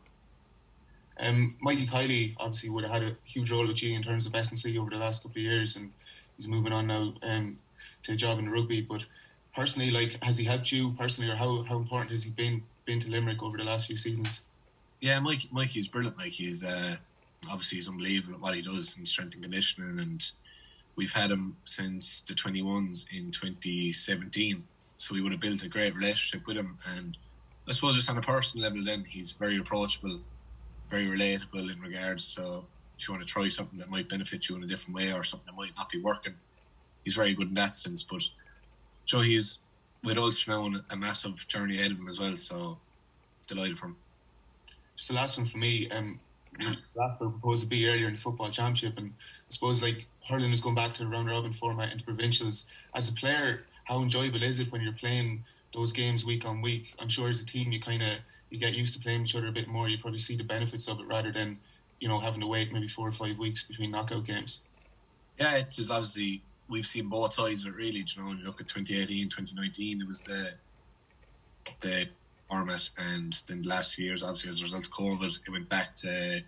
Um, 1.20 1.54
Mikey 1.60 1.86
Kiely 1.86 2.34
obviously 2.38 2.70
would 2.70 2.82
have 2.84 2.92
had 2.92 3.12
a 3.12 3.16
huge 3.24 3.52
role 3.52 3.64
with 3.64 3.80
you 3.80 3.94
in 3.94 4.02
terms 4.02 4.26
of 4.26 4.34
S&C 4.34 4.76
over 4.76 4.90
the 4.90 4.96
last 4.96 5.22
couple 5.22 5.38
of 5.38 5.44
years 5.44 5.76
and 5.76 5.92
he's 6.36 6.48
moving 6.48 6.72
on 6.72 6.88
now 6.88 7.14
um, 7.22 7.56
to 8.02 8.12
a 8.12 8.16
job 8.16 8.40
in 8.40 8.50
rugby. 8.50 8.80
But 8.80 9.06
personally 9.54 9.92
like 9.92 10.20
has 10.24 10.36
he 10.38 10.44
helped 10.44 10.72
you 10.72 10.96
personally 10.98 11.30
or 11.30 11.36
how, 11.36 11.62
how 11.62 11.76
important 11.76 12.10
has 12.10 12.24
he 12.24 12.30
been 12.30 12.64
been 12.86 12.98
to 12.98 13.08
Limerick 13.08 13.40
over 13.40 13.56
the 13.56 13.64
last 13.64 13.86
few 13.86 13.96
seasons? 13.96 14.40
Yeah 15.00 15.20
Mikey 15.20 15.48
Mikey's 15.52 15.86
brilliant. 15.86 16.18
Mikey's 16.18 16.64
uh 16.64 16.96
obviously 17.50 17.76
he's 17.76 17.88
unbelievable 17.88 18.34
at 18.36 18.40
what 18.40 18.54
he 18.54 18.62
does 18.62 18.96
in 18.98 19.06
strength 19.06 19.34
and 19.34 19.42
conditioning 19.42 19.98
and 19.98 20.32
we've 20.96 21.12
had 21.12 21.30
him 21.30 21.56
since 21.64 22.20
the 22.22 22.34
21s 22.34 23.12
in 23.12 23.30
2017 23.30 24.62
so 24.96 25.14
we 25.14 25.20
would 25.20 25.32
have 25.32 25.40
built 25.40 25.64
a 25.64 25.68
great 25.68 25.96
relationship 25.96 26.46
with 26.46 26.56
him. 26.56 26.76
And 26.96 27.16
I 27.68 27.72
suppose 27.72 27.96
just 27.96 28.10
on 28.10 28.18
a 28.18 28.22
personal 28.22 28.68
level 28.68 28.84
then 28.84 29.04
he's 29.04 29.32
very 29.32 29.58
approachable 29.58 30.20
very 30.88 31.06
relatable 31.06 31.72
in 31.72 31.80
regards 31.80 32.34
to 32.34 32.64
if 32.98 33.08
you 33.08 33.14
want 33.14 33.22
to 33.22 33.28
try 33.28 33.48
something 33.48 33.78
that 33.78 33.90
might 33.90 34.08
benefit 34.08 34.48
you 34.48 34.56
in 34.56 34.62
a 34.62 34.66
different 34.66 34.96
way 34.96 35.12
or 35.12 35.22
something 35.22 35.46
that 35.46 35.60
might 35.60 35.76
not 35.76 35.88
be 35.88 36.00
working 36.00 36.34
he's 37.04 37.16
very 37.16 37.34
good 37.34 37.48
in 37.48 37.54
that 37.54 37.76
sense. 37.76 38.04
But 38.04 38.22
so 39.04 39.20
he's 39.20 39.60
with 40.04 40.18
Ulster 40.18 40.50
now 40.50 40.62
on 40.62 40.74
a 40.90 40.96
massive 40.96 41.36
journey 41.48 41.76
ahead 41.76 41.92
of 41.92 41.98
him 41.98 42.08
as 42.08 42.20
well 42.20 42.36
so 42.36 42.78
delighted 43.46 43.78
for 43.78 43.86
him. 43.86 43.96
Just 44.96 45.10
the 45.10 45.16
last 45.16 45.38
one 45.38 45.46
for 45.46 45.58
me 45.58 45.88
um 45.90 46.20
last 46.94 47.20
one 47.20 47.30
proposed 47.32 47.62
to 47.62 47.68
be 47.68 47.88
earlier 47.88 48.06
in 48.06 48.14
the 48.14 48.20
football 48.20 48.48
championship, 48.48 48.98
and 48.98 49.12
I 49.18 49.50
suppose 49.50 49.82
like 49.82 50.06
hurling 50.28 50.52
is 50.52 50.60
going 50.60 50.74
back 50.74 50.92
to 50.94 51.04
the 51.04 51.08
round 51.08 51.28
robin 51.28 51.52
format 51.52 51.92
into 51.92 52.04
provincials. 52.04 52.70
As 52.94 53.08
a 53.08 53.14
player, 53.14 53.64
how 53.84 54.02
enjoyable 54.02 54.42
is 54.42 54.60
it 54.60 54.70
when 54.70 54.80
you're 54.80 54.92
playing 54.92 55.44
those 55.74 55.92
games 55.92 56.24
week 56.24 56.46
on 56.46 56.62
week? 56.62 56.94
I'm 57.00 57.08
sure 57.08 57.28
as 57.28 57.42
a 57.42 57.46
team, 57.46 57.72
you 57.72 57.80
kind 57.80 58.02
of 58.02 58.18
you 58.50 58.58
get 58.58 58.76
used 58.76 58.96
to 58.96 59.02
playing 59.02 59.22
each 59.22 59.36
other 59.36 59.48
a 59.48 59.52
bit 59.52 59.68
more. 59.68 59.88
You 59.88 59.98
probably 59.98 60.18
see 60.18 60.36
the 60.36 60.44
benefits 60.44 60.88
of 60.88 61.00
it 61.00 61.06
rather 61.06 61.32
than 61.32 61.58
you 62.00 62.08
know 62.08 62.20
having 62.20 62.40
to 62.40 62.46
wait 62.46 62.72
maybe 62.72 62.88
four 62.88 63.08
or 63.08 63.12
five 63.12 63.38
weeks 63.38 63.62
between 63.62 63.90
knockout 63.90 64.26
games. 64.26 64.64
Yeah, 65.40 65.56
it 65.56 65.78
is 65.78 65.90
obviously 65.90 66.42
we've 66.68 66.86
seen 66.86 67.08
both 67.08 67.32
sides 67.32 67.66
of 67.66 67.72
it 67.72 67.76
really. 67.76 68.04
You 68.06 68.22
know, 68.22 68.32
you 68.32 68.44
look 68.44 68.60
at 68.60 68.68
2018, 68.68 69.28
2019, 69.28 70.00
it 70.00 70.06
was 70.06 70.22
the 70.22 70.52
the 71.80 72.08
format, 72.52 72.90
and 73.12 73.32
then 73.48 73.62
the 73.62 73.68
last 73.68 73.94
few 73.94 74.04
years, 74.04 74.22
obviously 74.22 74.50
as 74.50 74.60
a 74.60 74.64
result 74.64 74.84
of 74.84 74.92
COVID, 74.92 75.40
it 75.46 75.50
went 75.50 75.68
back 75.68 75.94
to 75.96 76.42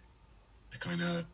the 0.71 0.79
kind 0.79 1.01
of 1.01 1.27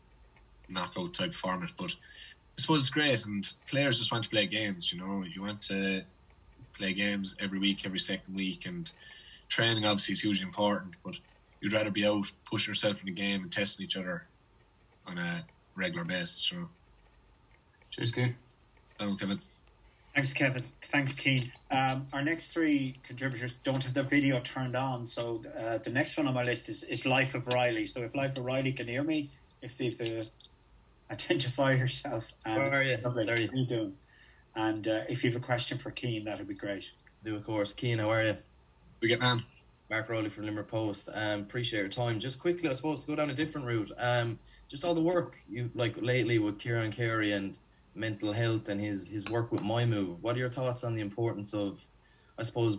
knockout 0.68 1.12
type 1.12 1.34
format. 1.34 1.72
But 1.76 1.92
I 1.92 2.60
suppose 2.60 2.82
it's 2.82 2.90
great, 2.90 3.26
and 3.26 3.44
players 3.68 3.98
just 3.98 4.12
want 4.12 4.24
to 4.24 4.30
play 4.30 4.46
games. 4.46 4.92
You 4.92 5.00
know, 5.00 5.24
you 5.24 5.42
want 5.42 5.60
to 5.62 6.02
play 6.78 6.92
games 6.92 7.36
every 7.40 7.58
week, 7.58 7.84
every 7.84 7.98
second 7.98 8.34
week, 8.34 8.66
and 8.66 8.90
training 9.48 9.84
obviously 9.84 10.12
is 10.12 10.22
hugely 10.22 10.46
important. 10.46 10.96
But 11.04 11.18
you'd 11.60 11.72
rather 11.72 11.90
be 11.90 12.06
out 12.06 12.30
pushing 12.48 12.70
yourself 12.70 13.00
in 13.00 13.06
the 13.06 13.12
game 13.12 13.42
and 13.42 13.50
testing 13.50 13.84
each 13.84 13.96
other 13.96 14.26
on 15.08 15.18
a 15.18 15.44
regular 15.74 16.04
basis. 16.04 16.52
You 16.52 16.60
know. 16.60 16.68
Cheers, 17.90 18.12
Kevin. 18.12 18.36
Kevin. 18.98 19.38
Thanks, 20.20 20.34
Kevin. 20.34 20.62
Thanks, 20.82 21.14
Cian. 21.14 21.50
Um, 21.70 22.06
our 22.12 22.22
next 22.22 22.52
three 22.52 22.92
contributors 23.04 23.54
don't 23.64 23.82
have 23.82 23.94
their 23.94 24.04
video 24.04 24.38
turned 24.40 24.76
on, 24.76 25.06
so 25.06 25.42
uh, 25.58 25.78
the 25.78 25.88
next 25.88 26.18
one 26.18 26.28
on 26.28 26.34
my 26.34 26.42
list 26.42 26.68
is, 26.68 26.84
is 26.84 27.06
Life 27.06 27.34
of 27.34 27.46
Riley. 27.46 27.86
So 27.86 28.02
if 28.02 28.14
Life 28.14 28.36
of 28.36 28.44
Riley 28.44 28.72
can 28.72 28.86
hear 28.86 29.02
me, 29.02 29.30
if 29.62 29.78
they 29.78 29.88
uh, 29.88 30.24
identify 31.10 31.72
yourself. 31.72 32.32
And 32.44 32.58
Where 32.58 32.80
are 32.80 32.82
you? 32.82 32.98
Lovely. 33.02 33.24
Sorry. 33.24 33.46
How 33.46 33.52
are 33.54 33.56
you 33.56 33.66
doing? 33.66 33.94
And 34.54 34.88
uh, 34.88 35.00
if 35.08 35.24
you 35.24 35.30
have 35.30 35.40
a 35.40 35.42
question 35.42 35.78
for 35.78 35.90
Cian, 35.90 36.24
that 36.24 36.36
would 36.36 36.48
be 36.48 36.52
great. 36.52 36.92
Do 37.24 37.34
of 37.34 37.46
course. 37.46 37.74
Cian, 37.74 37.98
how 37.98 38.10
are 38.10 38.22
you? 38.22 38.36
We 39.00 39.08
get 39.08 39.22
man. 39.22 39.38
Mark 39.88 40.10
Rowley 40.10 40.28
from 40.28 40.44
Limerick 40.44 40.68
Post. 40.68 41.08
Um, 41.14 41.40
appreciate 41.40 41.80
your 41.80 41.88
time. 41.88 42.18
Just 42.18 42.40
quickly, 42.40 42.68
I 42.68 42.72
suppose, 42.72 43.06
to 43.06 43.10
go 43.10 43.16
down 43.16 43.30
a 43.30 43.34
different 43.34 43.66
route. 43.66 43.90
Um, 43.96 44.38
just 44.68 44.84
all 44.84 44.92
the 44.92 45.00
work 45.00 45.38
you 45.48 45.70
like 45.74 45.96
lately 46.02 46.38
with 46.38 46.58
Ciarán 46.58 46.92
Carey 46.92 47.32
and 47.32 47.58
mental 47.94 48.32
health 48.32 48.68
and 48.68 48.80
his 48.80 49.08
his 49.08 49.28
work 49.30 49.50
with 49.52 49.62
my 49.62 49.84
move. 49.84 50.22
What 50.22 50.36
are 50.36 50.38
your 50.38 50.50
thoughts 50.50 50.84
on 50.84 50.94
the 50.94 51.00
importance 51.00 51.54
of, 51.54 51.84
I 52.38 52.42
suppose, 52.42 52.78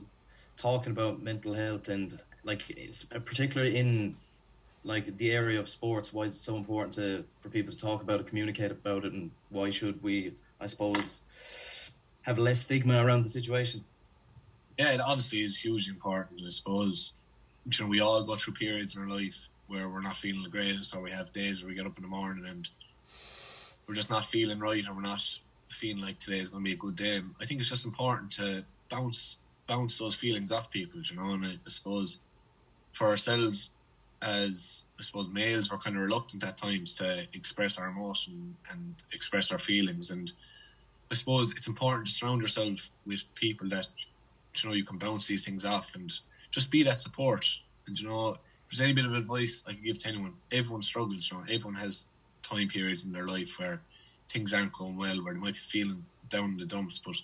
talking 0.58 0.92
about 0.92 1.22
mental 1.22 1.54
health 1.54 1.90
and 1.90 2.20
like 2.44 2.62
uh, 3.14 3.20
particularly 3.20 3.78
in 3.78 4.16
like 4.84 5.18
the 5.18 5.32
area 5.32 5.60
of 5.60 5.68
sports? 5.68 6.14
Why 6.14 6.24
is 6.24 6.36
it 6.36 6.40
so 6.40 6.56
important 6.56 6.94
to 6.96 7.24
for 7.38 7.50
people 7.50 7.72
to 7.72 7.78
talk 7.78 8.02
about 8.02 8.20
it, 8.20 8.28
communicate 8.28 8.72
about 8.72 9.06
it, 9.06 9.14
and 9.14 9.32
why 9.50 9.70
should 9.70 10.02
we, 10.02 10.34
I 10.60 10.66
suppose, 10.66 11.92
have 12.22 12.38
less 12.38 12.62
stigma 12.62 13.04
around 13.04 13.24
the 13.24 13.30
situation? 13.30 13.84
Yeah, 14.78 14.94
it 14.94 15.02
obviously 15.02 15.44
is 15.44 15.60
hugely 15.60 15.94
important. 15.94 16.42
I 16.46 16.50
suppose 16.50 17.16
you 17.66 17.84
know 17.84 17.90
we 17.90 18.00
all 18.00 18.24
go 18.24 18.36
through 18.36 18.54
periods 18.56 18.96
in 18.96 19.04
our 19.04 19.10
life 19.10 19.50
where 19.68 19.88
we're 19.88 20.02
not 20.02 20.16
feeling 20.16 20.44
the 20.44 20.50
greatest, 20.50 20.96
or 20.96 21.02
we 21.02 21.12
have 21.12 21.32
days 21.32 21.64
where 21.64 21.70
we 21.70 21.76
get 21.76 21.86
up 21.86 21.98
in 21.98 22.04
the 22.04 22.10
morning 22.10 22.46
and 22.48 22.70
we're 23.92 23.96
just 23.96 24.10
not 24.10 24.24
feeling 24.24 24.58
right 24.58 24.88
or 24.88 24.94
we're 24.94 25.02
not 25.02 25.22
feeling 25.68 26.02
like 26.02 26.18
today 26.18 26.38
is 26.38 26.48
going 26.48 26.64
to 26.64 26.70
be 26.70 26.76
a 26.76 26.78
good 26.78 26.96
day. 26.96 27.20
I 27.42 27.46
think 27.46 27.60
it's 27.60 27.68
just 27.68 27.86
important 27.86 28.32
to 28.34 28.64
bounce 28.90 29.40
bounce 29.68 30.00
those 30.00 30.16
feelings 30.16 30.54
off 30.54 30.72
people, 30.72 31.02
you 31.02 31.18
know. 31.18 31.34
And 31.34 31.44
I, 31.44 31.50
I 31.50 31.68
suppose 31.68 32.20
for 32.94 33.08
ourselves 33.08 33.72
as 34.22 34.84
I 34.98 35.02
suppose 35.02 35.28
males, 35.28 35.70
we're 35.70 35.78
kind 35.78 35.98
of 35.98 36.04
reluctant 36.04 36.42
at 36.46 36.56
times 36.56 36.96
to 37.00 37.28
express 37.34 37.78
our 37.78 37.90
emotion 37.90 38.56
and 38.72 38.96
express 39.12 39.52
our 39.52 39.60
feelings. 39.60 40.12
And 40.12 40.32
I 41.12 41.16
suppose 41.16 41.52
it's 41.52 41.68
important 41.68 42.06
to 42.06 42.14
surround 42.14 42.42
yourself 42.42 42.92
with 43.06 43.26
people 43.36 43.68
that 43.72 43.90
you 44.56 44.70
know 44.70 44.74
you 44.74 44.86
can 44.86 45.00
bounce 45.00 45.28
these 45.28 45.46
things 45.46 45.66
off 45.66 45.96
and 45.96 46.10
just 46.50 46.72
be 46.72 46.82
that 46.84 47.02
support. 47.02 47.46
And 47.88 48.00
you 48.00 48.08
know, 48.08 48.30
if 48.30 48.40
there's 48.70 48.82
any 48.82 48.94
bit 48.94 49.06
of 49.06 49.16
advice 49.16 49.66
I 49.68 49.74
can 49.74 49.84
give 49.84 50.00
to 50.00 50.08
anyone, 50.08 50.36
everyone 50.50 50.82
struggles. 50.82 51.30
You 51.30 51.40
know, 51.40 51.44
everyone 51.50 51.76
has 51.82 52.08
time 52.44 52.68
periods 52.68 53.06
in 53.06 53.12
their 53.12 53.28
life 53.28 53.60
where 53.60 53.82
things 54.30 54.54
aren't 54.54 54.74
going 54.74 54.98
well, 54.98 55.24
where 55.24 55.34
they 55.34 55.40
might 55.40 55.54
be 55.54 55.60
feeling 55.60 56.06
down 56.30 56.52
in 56.52 56.58
the 56.58 56.66
dumps, 56.66 57.00
but 57.00 57.16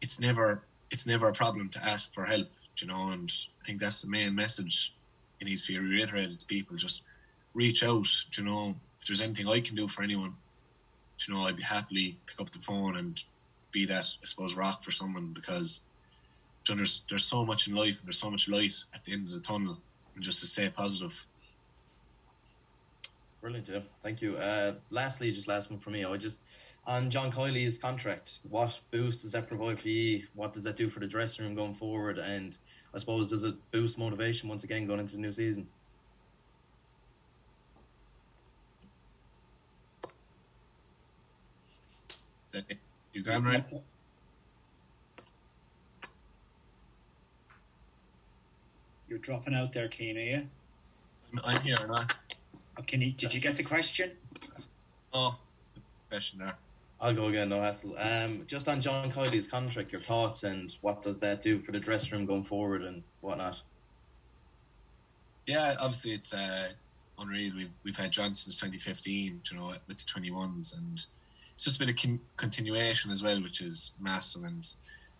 it's 0.00 0.20
never 0.20 0.62
it's 0.90 1.06
never 1.06 1.28
a 1.28 1.32
problem 1.32 1.68
to 1.68 1.84
ask 1.84 2.14
for 2.14 2.24
help, 2.24 2.48
you 2.80 2.86
know, 2.86 3.08
and 3.10 3.30
I 3.60 3.64
think 3.64 3.80
that's 3.80 4.02
the 4.02 4.10
main 4.10 4.34
message 4.34 4.94
it 5.40 5.46
needs 5.46 5.66
to 5.66 5.72
be 5.72 5.78
reiterated 5.78 6.38
to 6.38 6.46
people. 6.46 6.76
Just 6.76 7.02
reach 7.54 7.84
out, 7.84 8.06
you 8.36 8.44
know, 8.44 8.74
if 9.00 9.06
there's 9.06 9.20
anything 9.20 9.48
I 9.48 9.60
can 9.60 9.74
do 9.74 9.88
for 9.88 10.02
anyone, 10.02 10.34
you 11.26 11.34
know, 11.34 11.40
I'd 11.40 11.56
be 11.56 11.62
happily 11.62 12.16
pick 12.26 12.40
up 12.40 12.50
the 12.50 12.60
phone 12.60 12.96
and 12.96 13.22
be 13.72 13.84
that, 13.86 14.06
I 14.22 14.24
suppose, 14.26 14.56
rock 14.56 14.82
for 14.82 14.92
someone 14.92 15.32
because 15.32 15.82
you 16.68 16.74
know, 16.74 16.76
there's 16.76 17.04
there's 17.08 17.24
so 17.24 17.44
much 17.44 17.68
in 17.68 17.74
life 17.74 17.98
and 17.98 18.06
there's 18.06 18.18
so 18.18 18.30
much 18.30 18.48
light 18.48 18.74
at 18.94 19.02
the 19.04 19.12
end 19.12 19.26
of 19.26 19.32
the 19.32 19.40
tunnel 19.40 19.76
and 20.14 20.24
just 20.24 20.40
to 20.40 20.46
stay 20.46 20.68
positive 20.68 21.26
Brilliant, 23.46 23.68
yeah. 23.68 23.78
Thank 24.00 24.22
you. 24.22 24.36
Uh, 24.38 24.74
lastly, 24.90 25.30
just 25.30 25.46
last 25.46 25.70
one 25.70 25.78
for 25.78 25.90
me. 25.90 26.04
I 26.04 26.16
just 26.16 26.48
on 26.84 27.08
John 27.08 27.30
Kiely's 27.30 27.78
contract. 27.78 28.40
What 28.50 28.80
boost 28.90 29.22
does 29.22 29.30
that 29.30 29.46
provide 29.46 29.78
for 29.78 29.88
you? 29.88 30.26
What 30.34 30.52
does 30.52 30.64
that 30.64 30.74
do 30.74 30.88
for 30.88 30.98
the 30.98 31.06
dressing 31.06 31.44
room 31.44 31.54
going 31.54 31.72
forward? 31.72 32.18
And 32.18 32.58
I 32.92 32.98
suppose 32.98 33.30
does 33.30 33.44
it 33.44 33.54
boost 33.70 34.00
motivation 34.00 34.48
once 34.48 34.64
again 34.64 34.84
going 34.88 34.98
into 34.98 35.14
the 35.14 35.22
new 35.22 35.30
season? 35.30 35.68
You 43.12 43.22
done 43.22 43.44
right? 43.44 43.64
You're 49.08 49.20
dropping 49.20 49.54
out 49.54 49.72
there, 49.72 49.88
Cian, 49.88 50.16
are 50.16 50.20
you? 50.20 50.48
I'm 51.44 51.60
here 51.60 51.76
or 51.80 51.86
not? 51.86 52.25
Can 52.86 53.00
you, 53.00 53.12
did 53.12 53.32
you 53.32 53.40
get 53.40 53.56
the 53.56 53.62
question? 53.62 54.12
Oh, 55.12 55.38
question 56.10 56.40
there. 56.40 56.54
I'll 57.00 57.14
go 57.14 57.26
again, 57.26 57.50
no 57.50 57.60
hassle. 57.60 57.94
Um, 57.98 58.44
just 58.46 58.68
on 58.68 58.80
John 58.80 59.10
Kiely's 59.10 59.48
contract, 59.48 59.92
your 59.92 60.00
thoughts 60.00 60.44
and 60.44 60.74
what 60.80 61.02
does 61.02 61.18
that 61.18 61.42
do 61.42 61.60
for 61.60 61.72
the 61.72 61.80
dressing 61.80 62.18
room 62.18 62.26
going 62.26 62.44
forward 62.44 62.82
and 62.82 63.02
whatnot? 63.20 63.62
Yeah, 65.46 65.74
obviously 65.80 66.12
it's 66.12 66.34
uh, 66.34 66.68
unreal. 67.18 67.52
We've 67.54 67.70
we've 67.84 67.96
had 67.96 68.10
John 68.10 68.34
since 68.34 68.58
2015, 68.58 69.40
you 69.50 69.58
know, 69.58 69.72
with 69.86 69.98
the 69.98 70.20
21s, 70.20 70.76
and 70.76 71.06
it's 71.52 71.64
just 71.64 71.78
been 71.78 71.90
a 71.90 71.94
con- 71.94 72.20
continuation 72.36 73.10
as 73.10 73.22
well, 73.22 73.40
which 73.42 73.60
is 73.60 73.92
massive. 74.00 74.44
And 74.44 74.66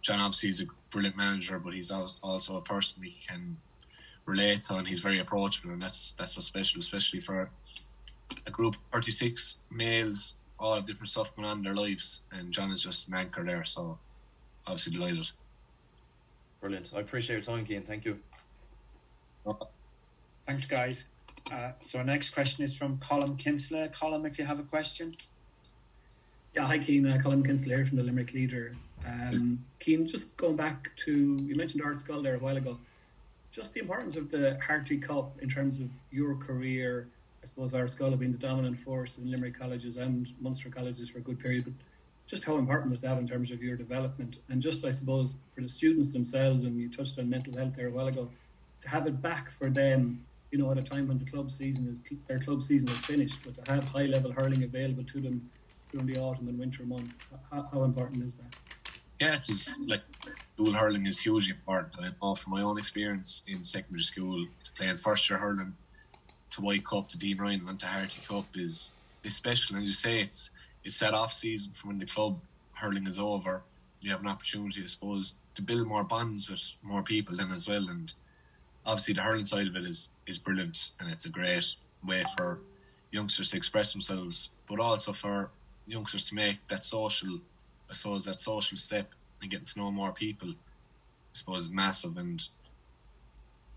John 0.02 0.18
obviously 0.18 0.48
is 0.48 0.62
a 0.62 0.64
brilliant 0.90 1.16
manager, 1.16 1.58
but 1.58 1.74
he's 1.74 1.92
als- 1.92 2.18
also 2.22 2.56
a 2.56 2.62
person 2.62 3.02
we 3.02 3.12
can 3.12 3.56
relate 4.26 4.64
to, 4.64 4.76
and 4.76 4.88
he's 4.88 5.00
very 5.00 5.20
approachable, 5.20 5.72
and 5.72 5.80
that's 5.80 6.12
that's 6.12 6.36
what's 6.36 6.46
special, 6.46 6.80
especially 6.80 7.20
for 7.20 7.50
a 8.46 8.50
group 8.50 8.74
of 8.74 8.80
36 8.92 9.58
males, 9.70 10.36
all 10.58 10.74
have 10.74 10.84
different 10.84 11.08
stuff 11.08 11.34
going 11.34 11.46
on 11.46 11.58
in 11.58 11.64
their 11.64 11.74
lives, 11.74 12.22
and 12.32 12.52
John 12.52 12.70
is 12.70 12.82
just 12.82 13.08
an 13.08 13.14
anchor 13.14 13.44
there. 13.44 13.64
So 13.64 13.98
obviously 14.66 14.92
delighted. 14.92 15.30
Brilliant. 16.60 16.92
I 16.96 17.00
appreciate 17.00 17.36
your 17.36 17.42
time, 17.42 17.64
Cian. 17.64 17.82
Thank 17.82 18.04
you. 18.04 18.18
Thanks, 20.46 20.66
guys. 20.66 21.06
Uh, 21.52 21.70
so 21.80 22.00
our 22.00 22.04
next 22.04 22.30
question 22.30 22.64
is 22.64 22.76
from 22.76 22.98
Colm 22.98 23.38
Kinsella. 23.38 23.88
Colin, 23.88 24.26
if 24.26 24.38
you 24.38 24.44
have 24.44 24.58
a 24.58 24.64
question. 24.64 25.14
Yeah, 26.54 26.66
hi 26.66 26.80
Cian, 26.80 27.06
uh, 27.06 27.18
Colm 27.22 27.44
Kinsella 27.44 27.76
here 27.76 27.84
from 27.84 27.98
the 27.98 28.02
Limerick 28.02 28.32
Leader. 28.32 28.74
Um, 29.06 29.64
Cian, 29.78 30.06
just 30.06 30.36
going 30.36 30.56
back 30.56 30.90
to, 30.96 31.36
you 31.40 31.54
mentioned 31.54 31.84
Ardscoil 31.84 32.22
there 32.22 32.34
a 32.34 32.38
while 32.38 32.56
ago, 32.56 32.78
just 33.56 33.72
the 33.72 33.80
importance 33.80 34.16
of 34.16 34.30
the 34.30 34.58
Harty 34.64 34.98
Cup 34.98 35.32
in 35.40 35.48
terms 35.48 35.80
of 35.80 35.88
your 36.10 36.34
career. 36.34 37.08
I 37.42 37.46
suppose 37.46 37.72
Ardscoil 37.72 38.10
have 38.10 38.20
been 38.20 38.30
the 38.30 38.36
dominant 38.36 38.78
force 38.78 39.16
in 39.16 39.30
Limerick 39.30 39.58
colleges 39.58 39.96
and 39.96 40.30
Munster 40.42 40.68
colleges 40.68 41.08
for 41.08 41.18
a 41.18 41.22
good 41.22 41.40
period, 41.40 41.64
but 41.64 41.72
just 42.26 42.44
how 42.44 42.58
important 42.58 42.90
was 42.90 43.00
that 43.00 43.16
in 43.16 43.26
terms 43.26 43.50
of 43.50 43.62
your 43.62 43.74
development? 43.74 44.40
And 44.50 44.60
just, 44.60 44.84
I 44.84 44.90
suppose, 44.90 45.36
for 45.54 45.62
the 45.62 45.68
students 45.68 46.12
themselves, 46.12 46.64
and 46.64 46.78
you 46.78 46.90
touched 46.90 47.18
on 47.18 47.30
mental 47.30 47.56
health 47.56 47.74
there 47.74 47.86
a 47.86 47.90
while 47.90 48.08
ago, 48.08 48.28
to 48.82 48.88
have 48.90 49.06
it 49.06 49.22
back 49.22 49.50
for 49.50 49.70
them, 49.70 50.22
you 50.50 50.58
know, 50.58 50.70
at 50.70 50.76
a 50.76 50.82
time 50.82 51.08
when 51.08 51.18
the 51.18 51.24
club 51.24 51.50
season 51.50 51.88
is, 51.88 52.02
their 52.26 52.38
club 52.38 52.62
season 52.62 52.90
is 52.90 52.98
finished, 52.98 53.38
but 53.42 53.64
to 53.64 53.72
have 53.72 53.84
high 53.84 54.04
level 54.04 54.32
hurling 54.32 54.64
available 54.64 55.04
to 55.04 55.20
them 55.22 55.48
during 55.92 56.06
the 56.06 56.20
autumn 56.20 56.48
and 56.48 56.58
winter 56.58 56.82
months. 56.82 57.18
How, 57.50 57.66
how 57.72 57.84
important 57.84 58.22
is 58.22 58.34
that? 58.34 58.65
Yeah, 59.20 59.34
it's 59.34 59.46
just, 59.46 59.80
like 59.80 60.00
hurling 60.58 61.06
is 61.06 61.20
hugely 61.20 61.54
important. 61.54 61.94
I 61.98 62.10
know 62.22 62.34
from 62.34 62.52
my 62.52 62.62
own 62.62 62.78
experience 62.78 63.42
in 63.46 63.62
secondary 63.62 64.00
school, 64.00 64.46
to 64.64 64.72
play 64.72 64.88
in 64.88 64.96
first 64.96 65.28
year 65.30 65.38
hurling, 65.38 65.74
to 66.50 66.60
White 66.60 66.84
Cup, 66.84 67.08
to 67.08 67.18
Dean 67.18 67.38
Ryan, 67.38 67.68
and 67.68 67.80
to 67.80 67.86
Harty 67.86 68.20
Cup 68.26 68.46
is 68.54 68.92
is 69.24 69.34
special. 69.34 69.76
And 69.76 69.82
as 69.82 69.88
you 69.88 69.94
say, 69.94 70.20
it's 70.20 70.50
it's 70.84 70.98
that 71.00 71.14
off 71.14 71.32
season 71.32 71.72
from 71.72 71.88
when 71.88 71.98
the 71.98 72.06
club 72.06 72.38
hurling 72.74 73.06
is 73.06 73.18
over. 73.18 73.62
You 74.00 74.10
have 74.10 74.20
an 74.20 74.28
opportunity, 74.28 74.82
I 74.82 74.86
suppose, 74.86 75.36
to 75.54 75.62
build 75.62 75.86
more 75.86 76.04
bonds 76.04 76.48
with 76.50 76.76
more 76.82 77.02
people 77.02 77.34
then 77.34 77.50
as 77.50 77.68
well. 77.68 77.88
And 77.88 78.12
obviously, 78.84 79.14
the 79.14 79.22
hurling 79.22 79.44
side 79.46 79.66
of 79.66 79.76
it 79.76 79.84
is 79.84 80.10
is 80.26 80.38
brilliant, 80.38 80.92
and 81.00 81.10
it's 81.10 81.26
a 81.26 81.30
great 81.30 81.76
way 82.06 82.22
for 82.36 82.60
youngsters 83.12 83.50
to 83.50 83.56
express 83.56 83.92
themselves, 83.92 84.50
but 84.68 84.78
also 84.78 85.12
for 85.12 85.50
youngsters 85.86 86.24
to 86.24 86.34
make 86.34 86.66
that 86.68 86.84
social, 86.84 87.40
I 87.90 87.94
suppose, 87.94 88.24
that 88.24 88.40
social 88.40 88.76
step 88.76 89.10
and 89.42 89.50
getting 89.50 89.66
to 89.66 89.78
know 89.78 89.90
more 89.90 90.12
people, 90.12 90.50
I 90.50 91.32
suppose, 91.32 91.70
massive. 91.70 92.16
And 92.16 92.40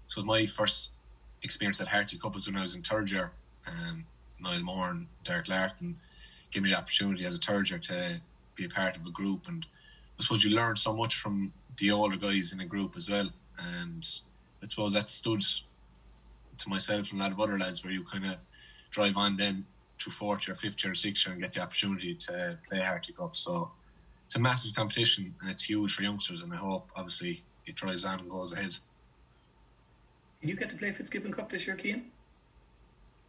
so 0.08 0.24
my 0.24 0.46
first 0.46 0.94
experience 1.44 1.82
at 1.82 1.88
Harty 1.88 2.18
Cup 2.18 2.34
was 2.34 2.48
when 2.48 2.58
I 2.58 2.62
was 2.62 2.76
in 2.76 2.82
third 2.82 3.12
year. 3.12 3.32
Um, 3.68 4.06
Niall 4.42 4.64
Moore 4.64 4.92
and 4.92 5.08
Derek 5.24 5.50
Larkin 5.50 5.96
gave 6.52 6.64
me 6.64 6.70
the 6.70 6.78
opportunity 6.78 7.26
as 7.26 7.38
a 7.38 7.40
third 7.40 7.70
year 7.70 7.80
to 7.80 8.22
be 8.56 8.66
a 8.66 8.70
part 8.70 8.98
of 8.98 9.06
a 9.06 9.12
group. 9.12 9.48
And 9.48 9.66
I 10.18 10.24
suppose 10.24 10.44
you 10.44 10.56
learn 10.56 10.76
so 10.76 10.96
much 10.96 11.16
from 11.16 11.54
the 11.78 11.92
older 11.92 12.18
guys 12.18 12.54
in 12.54 12.62
a 12.62 12.66
group 12.66 12.96
as 12.96 13.10
well. 13.10 13.30
And 13.82 14.08
I 14.64 14.68
suppose 14.68 14.94
that 14.94 15.08
stood 15.08 15.42
to 16.58 16.70
myself 16.70 17.12
and 17.12 17.22
a 17.22 17.24
lot 17.24 17.32
of 17.32 17.40
other 17.40 17.58
lads 17.58 17.84
where 17.84 17.94
you 17.94 18.04
kind 18.04 18.26
of 18.26 18.38
drive 18.90 19.18
on 19.18 19.36
then 19.38 19.66
to 20.00 20.10
fourth 20.10 20.48
year, 20.48 20.56
fifth 20.56 20.84
year, 20.84 20.96
sixth 20.96 21.26
year 21.26 21.34
and 21.34 21.44
get 21.44 21.54
the 21.54 21.62
opportunity 21.62 22.16
to 22.16 22.58
play 22.68 22.80
Harty 22.80 23.14
Cup. 23.14 23.36
So 23.36 23.72
it's 24.30 24.36
a 24.36 24.40
massive 24.40 24.76
competition 24.76 25.34
and 25.42 25.50
it's 25.50 25.68
huge 25.68 25.96
for 25.96 26.04
youngsters 26.04 26.44
and 26.44 26.54
I 26.54 26.58
hope 26.58 26.92
obviously 26.96 27.42
it 27.66 27.74
drives 27.74 28.06
on 28.06 28.20
and 28.20 28.30
goes 28.30 28.56
ahead. 28.56 28.76
Can 30.40 30.50
you 30.50 30.56
get 30.56 30.70
to 30.70 30.76
play 30.76 30.92
Fitzgibbon 30.92 31.32
Cup 31.32 31.50
this 31.50 31.66
year, 31.66 31.76
Cian? 31.82 32.12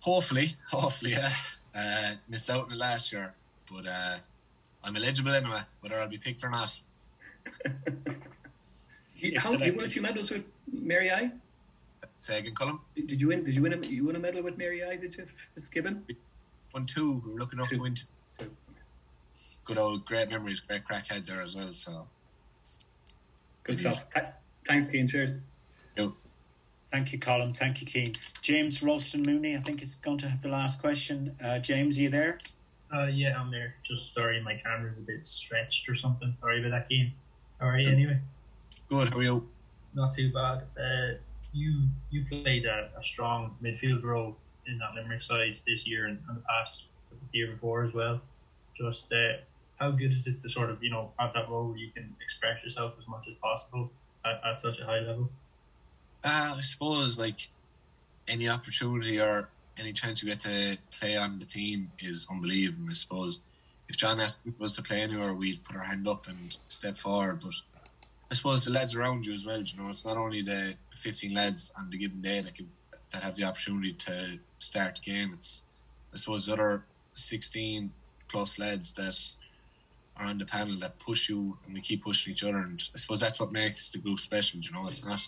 Hopefully, 0.02 0.48
hopefully, 0.70 1.12
yeah. 1.12 1.28
Uh, 1.74 2.12
missed 2.28 2.50
out 2.50 2.64
in 2.64 2.68
the 2.68 2.76
last 2.76 3.14
year, 3.14 3.32
but 3.72 3.86
uh, 3.86 4.16
I'm 4.84 4.94
eligible 4.94 5.32
anyway, 5.32 5.60
whether 5.80 5.96
I'll 5.96 6.06
be 6.06 6.18
picked 6.18 6.44
or 6.44 6.50
not. 6.50 6.78
you, 9.16 9.40
how, 9.40 9.52
you 9.52 9.72
won 9.72 9.86
a 9.86 9.88
few 9.88 10.02
medals 10.02 10.30
with 10.30 10.44
Mary 10.70 11.10
I. 11.10 11.30
Say 12.18 12.40
again, 12.40 12.52
Colm. 12.52 12.78
Did 12.94 13.22
you 13.22 13.28
win? 13.28 13.42
Did 13.42 13.54
you 13.54 13.62
win? 13.62 13.72
A, 13.72 13.78
you 13.86 14.04
win 14.04 14.16
a 14.16 14.18
medal 14.18 14.42
with 14.42 14.58
Mary 14.58 14.84
I? 14.84 14.96
Did 14.96 15.16
you, 15.16 15.24
Fitzgibbon? 15.54 16.04
Won 16.74 16.84
two. 16.84 17.22
We 17.24 17.32
were 17.32 17.38
looking 17.38 17.58
enough 17.58 17.70
Two. 17.70 17.76
to 17.76 17.82
win. 17.82 17.94
Two. 17.94 18.06
Good 19.70 19.78
old, 19.78 20.04
great 20.04 20.28
memories, 20.30 20.59
great 20.59 20.85
crackhead 20.85 21.24
there 21.26 21.42
as 21.42 21.56
well. 21.56 21.72
So, 21.72 22.09
Good 23.62 23.78
stuff. 23.78 24.11
Th- 24.12 24.26
Thanks, 24.66 24.90
Cian. 24.90 25.06
Cheers. 25.06 25.42
you. 25.96 26.12
Thank 26.90 27.12
you, 27.12 27.20
Colm. 27.20 27.56
Thank 27.56 27.80
you, 27.80 27.87
Cian. 27.87 28.14
James 28.42 28.83
Ralston 28.83 29.22
Mooney, 29.24 29.54
I 29.54 29.61
think, 29.61 29.80
is 29.80 29.94
going 29.94 30.18
to 30.18 30.28
have 30.28 30.42
the 30.42 30.48
last 30.48 30.80
question. 30.80 31.37
Uh, 31.40 31.61
James, 31.61 32.00
are 32.00 32.02
you 32.02 32.11
there? 32.11 32.38
Uh, 32.92 33.04
yeah, 33.04 33.40
I'm 33.40 33.52
there. 33.52 33.76
Just 33.85 34.12
sorry, 34.12 34.42
my 34.42 34.56
camera's 34.56 34.98
a 34.98 35.02
bit 35.02 35.24
stretched 35.24 35.88
or 35.88 35.94
something. 35.94 36.33
Sorry 36.33 36.59
about 36.59 36.72
that, 36.72 36.88
Cian. 36.90 37.12
How 37.61 37.68
are 37.68 37.78
you 37.78 37.92
anyway? 37.92 38.18
Good. 38.88 39.14
How 39.14 39.20
are 39.20 39.22
you? 39.22 39.48
Not 39.94 40.12
too 40.12 40.33
bad. 40.33 40.64
Uh, 40.76 41.18
you 41.52 41.85
you 42.11 42.24
played 42.24 42.66
a, 42.66 42.90
a 42.98 43.02
strong 43.04 43.54
midfield 43.62 44.02
role 44.02 44.37
in 44.66 44.78
that 44.78 44.96
Limerick 44.96 45.22
side 45.22 45.61
this 45.64 45.87
year 45.87 46.06
and, 46.06 46.18
and 46.26 46.38
the 46.38 46.42
past 46.42 46.87
the 47.12 47.38
year 47.38 47.52
before 47.52 47.85
as 47.85 47.94
well. 47.94 48.20
Just 48.74 49.12
uh, 49.12 49.35
how 49.80 49.90
good 49.90 50.10
is 50.10 50.26
it 50.26 50.42
to 50.42 50.48
sort 50.48 50.70
of 50.70 50.82
you 50.82 50.90
know 50.90 51.10
have 51.18 51.32
that 51.34 51.48
role 51.48 51.68
where 51.68 51.78
you 51.78 51.90
can 51.90 52.14
express 52.20 52.62
yourself 52.62 52.96
as 52.98 53.08
much 53.08 53.26
as 53.28 53.34
possible 53.34 53.90
at, 54.24 54.40
at 54.44 54.60
such 54.60 54.78
a 54.80 54.84
high 54.84 55.00
level? 55.00 55.30
Uh, 56.22 56.54
I 56.56 56.60
suppose 56.60 57.18
like 57.18 57.40
any 58.28 58.48
opportunity 58.48 59.20
or 59.20 59.48
any 59.78 59.92
chance 59.92 60.22
you 60.22 60.28
get 60.28 60.40
to 60.40 60.76
play 60.98 61.16
on 61.16 61.38
the 61.38 61.46
team 61.46 61.90
is 61.98 62.28
unbelievable. 62.30 62.86
I 62.90 62.92
suppose 62.92 63.46
if 63.88 63.96
John 63.96 64.20
asked 64.20 64.42
us 64.60 64.76
to 64.76 64.82
play 64.82 65.00
anywhere, 65.00 65.34
we'd 65.34 65.64
put 65.64 65.76
our 65.76 65.82
hand 65.82 66.06
up 66.06 66.28
and 66.28 66.56
step 66.68 66.98
forward. 67.00 67.40
But 67.40 67.54
I 68.30 68.34
suppose 68.34 68.64
the 68.64 68.72
lads 68.72 68.94
around 68.94 69.26
you 69.26 69.32
as 69.32 69.46
well. 69.46 69.60
You 69.60 69.82
know, 69.82 69.88
it's 69.88 70.06
not 70.06 70.18
only 70.18 70.42
the 70.42 70.74
15 70.92 71.34
lads 71.34 71.72
on 71.78 71.90
the 71.90 71.96
given 71.96 72.20
day 72.20 72.40
that 72.40 72.54
can, 72.54 72.68
that 73.12 73.22
have 73.22 73.34
the 73.34 73.44
opportunity 73.44 73.94
to 73.94 74.38
start 74.58 74.96
the 75.02 75.10
game. 75.10 75.32
It's 75.34 75.62
I 76.12 76.16
suppose 76.16 76.46
the 76.46 76.52
other 76.52 76.84
16 77.14 77.90
plus 78.28 78.58
lads 78.58 78.92
that 78.94 79.16
are 80.20 80.26
on 80.26 80.38
the 80.38 80.44
panel 80.44 80.74
that 80.76 80.98
push 80.98 81.28
you, 81.28 81.56
and 81.64 81.74
we 81.74 81.80
keep 81.80 82.02
pushing 82.02 82.33
each 82.33 82.44
other. 82.44 82.59
And 82.59 82.80
I 82.94 82.98
suppose 82.98 83.20
that's 83.20 83.40
what 83.40 83.52
makes 83.52 83.90
the 83.90 83.98
group 83.98 84.18
special. 84.18 84.61
You 84.61 84.72
know, 84.72 84.87
it's 84.87 85.04
not 85.04 85.20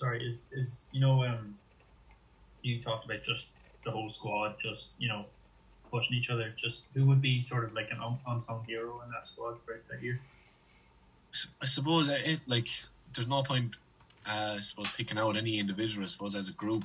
sorry, 0.00 0.26
is 0.26 0.44
is 0.52 0.90
you 0.92 1.00
know 1.00 1.24
um 1.24 1.54
you 2.62 2.80
talked 2.80 3.04
about 3.04 3.22
just 3.22 3.54
the 3.84 3.90
whole 3.90 4.08
squad, 4.08 4.56
just 4.58 4.94
you 4.98 5.08
know 5.08 5.26
pushing 5.90 6.16
each 6.16 6.30
other. 6.30 6.52
Just 6.56 6.88
who 6.94 7.06
would 7.08 7.20
be 7.20 7.40
sort 7.40 7.64
of 7.64 7.74
like 7.74 7.90
an 7.90 8.00
un- 8.00 8.18
unsung 8.26 8.64
hero 8.66 9.02
in 9.04 9.10
that 9.10 9.26
squad 9.26 9.60
for 9.60 9.80
that 9.90 10.02
year? 10.02 10.20
I 11.62 11.66
suppose 11.66 12.08
it, 12.08 12.40
like 12.46 12.68
there's 13.14 13.28
no 13.28 13.42
point 13.42 13.76
uh, 14.26 14.54
I 14.56 14.60
suppose 14.60 14.90
picking 14.96 15.18
out 15.18 15.36
any 15.36 15.58
individual. 15.58 16.04
I 16.04 16.08
suppose 16.08 16.34
as 16.34 16.48
a 16.48 16.54
group 16.54 16.84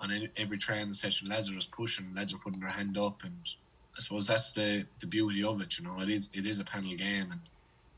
on 0.00 0.10
every 0.36 0.58
training 0.58 0.92
session, 0.92 1.28
lads 1.28 1.50
are 1.50 1.54
just 1.54 1.72
pushing, 1.72 2.14
lads 2.14 2.34
are 2.34 2.38
putting 2.38 2.60
their 2.60 2.70
hand 2.70 2.96
up, 2.98 3.22
and 3.24 3.54
I 3.96 4.00
suppose 4.00 4.26
that's 4.26 4.52
the 4.52 4.86
the 5.00 5.06
beauty 5.06 5.42
of 5.44 5.60
it. 5.60 5.78
You 5.78 5.86
know, 5.86 6.00
it 6.00 6.08
is 6.08 6.30
it 6.32 6.46
is 6.46 6.60
a 6.60 6.64
panel 6.64 6.90
game, 6.90 7.30
and 7.30 7.40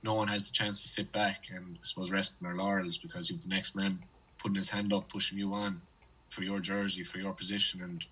no 0.03 0.15
one 0.15 0.29
has 0.29 0.51
the 0.51 0.55
chance 0.55 0.83
to 0.83 0.89
sit 0.89 1.13
back 1.13 1.47
and 1.55 1.77
I 1.77 1.83
suppose 1.83 2.11
rest 2.11 2.37
on 2.41 2.49
their 2.49 2.57
laurels 2.57 2.99
because 2.99 3.31
you've 3.31 3.43
the 3.43 3.49
next 3.49 3.77
man 3.77 3.99
putting 4.39 4.57
his 4.57 4.71
hand 4.71 4.93
up, 4.93 5.09
pushing 5.11 5.39
you 5.39 5.53
on 5.53 5.83
for 6.31 6.43
your 6.43 6.61
jersey, 6.61 7.05
for 7.05 7.19
your 7.19 7.33
position, 7.33 7.83
and 7.83 8.07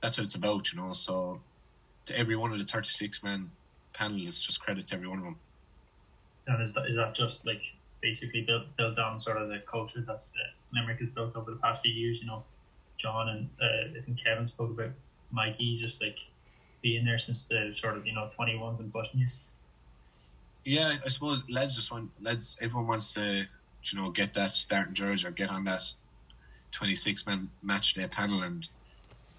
that's 0.00 0.16
what 0.16 0.24
it's 0.24 0.36
about, 0.36 0.72
you 0.72 0.80
know. 0.80 0.92
So 0.92 1.40
to 2.06 2.18
every 2.18 2.36
one 2.36 2.52
of 2.52 2.58
the 2.58 2.64
36 2.64 3.22
man 3.22 3.50
panelists, 3.92 4.46
just 4.46 4.62
credit 4.62 4.86
to 4.88 4.96
every 4.96 5.08
one 5.08 5.18
of 5.18 5.24
them. 5.24 5.36
And 6.46 6.62
is 6.62 6.72
that, 6.72 6.86
is 6.86 6.96
that 6.96 7.14
just 7.14 7.46
like 7.46 7.62
basically 8.00 8.42
built 8.42 8.64
built 8.76 8.98
on 8.98 9.18
sort 9.18 9.36
of 9.36 9.48
the 9.48 9.58
culture 9.66 10.00
that 10.00 10.10
uh, 10.10 10.50
Limerick 10.72 11.00
has 11.00 11.10
built 11.10 11.36
over 11.36 11.50
the 11.50 11.58
past 11.58 11.82
few 11.82 11.92
years? 11.92 12.20
You 12.22 12.28
know, 12.28 12.42
John 12.98 13.28
and 13.28 13.48
uh, 13.62 13.98
I 13.98 14.02
think 14.02 14.22
Kevin 14.22 14.46
spoke 14.46 14.70
about 14.70 14.90
Mikey 15.30 15.76
just 15.76 16.02
like 16.02 16.18
being 16.82 17.04
there 17.04 17.18
since 17.18 17.48
the 17.48 17.72
sort 17.74 17.96
of 17.96 18.06
you 18.06 18.12
know 18.12 18.28
21s 18.38 18.80
and 18.80 18.92
pushing 18.92 19.20
you. 19.20 19.26
Yeah, 20.64 20.92
I 21.04 21.08
suppose 21.08 21.48
lads 21.48 21.76
just 21.76 21.90
want 21.90 22.10
lads. 22.20 22.58
Everyone 22.60 22.88
wants 22.88 23.14
to, 23.14 23.46
you 23.82 24.00
know, 24.00 24.10
get 24.10 24.34
that 24.34 24.50
starting 24.50 24.94
jersey 24.94 25.26
or 25.26 25.30
get 25.30 25.50
on 25.50 25.64
that 25.64 25.82
26 26.72 27.26
man 27.26 27.48
match 27.62 27.94
day 27.94 28.06
panel, 28.06 28.42
and 28.42 28.68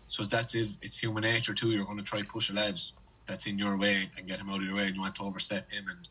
so 0.06 0.24
that's 0.24 0.56
it. 0.56 0.78
It's 0.82 1.02
human 1.02 1.24
nature 1.24 1.54
too. 1.54 1.72
You're 1.72 1.86
going 1.86 1.98
to 1.98 2.04
try 2.04 2.24
push 2.24 2.50
a 2.50 2.54
lad 2.54 2.80
that's 3.28 3.45
in 3.45 3.60
your 3.60 3.78
way 3.78 3.95
and 4.17 4.28
get 4.28 4.39
him 4.39 4.50
out 4.50 4.58
of 4.58 4.63
your 4.63 4.76
way, 4.76 4.88
and 4.88 4.95
you 4.95 5.02
want 5.02 5.15
to 5.15 5.24
overstep 5.24 5.72
him, 5.72 5.86
and 5.89 6.10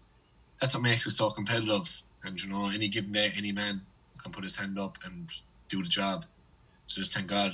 that's 0.61 0.75
what 0.75 0.83
makes 0.83 1.07
it 1.07 1.13
so 1.13 1.31
competitive. 1.31 2.03
And 2.25 2.41
you 2.41 2.51
know, 2.51 2.71
any 2.73 2.89
given 2.89 3.13
day, 3.13 3.31
any 3.37 3.53
man 3.53 3.81
can 4.23 4.33
put 4.33 4.45
his 4.45 4.57
hand 4.57 4.79
up 4.79 4.99
and 5.05 5.29
do 5.69 5.83
the 5.83 5.89
job. 5.89 6.27
So 6.89 7.01
just 7.03 7.15
thank 7.15 7.29
God 7.29 7.53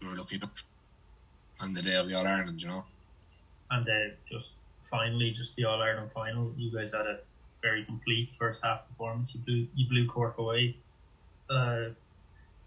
we 0.00 0.08
were 0.08 0.16
lucky 0.16 0.36
enough 0.36 0.64
on 1.62 1.72
the 1.74 1.80
day 1.80 1.96
of 1.96 2.08
the 2.08 2.14
All 2.14 2.26
Ireland, 2.26 2.60
you 2.60 2.68
know. 2.68 2.84
And 3.70 3.88
uh, 3.88 4.14
just 4.30 4.54
finally, 4.82 5.30
just 5.30 5.56
the 5.56 5.64
All 5.64 5.80
Ireland 5.80 6.10
final, 6.12 6.52
you 6.56 6.70
guys 6.72 6.92
had 6.92 7.06
a 7.06 7.20
very 7.62 7.84
complete 7.84 8.34
first 8.34 8.64
half 8.64 8.86
performance. 8.88 9.34
You 9.34 9.40
blew 9.40 9.66
you 9.74 9.88
blew 9.88 10.08
Cork 10.08 10.38
away. 10.38 10.76
Uh, 11.48 11.90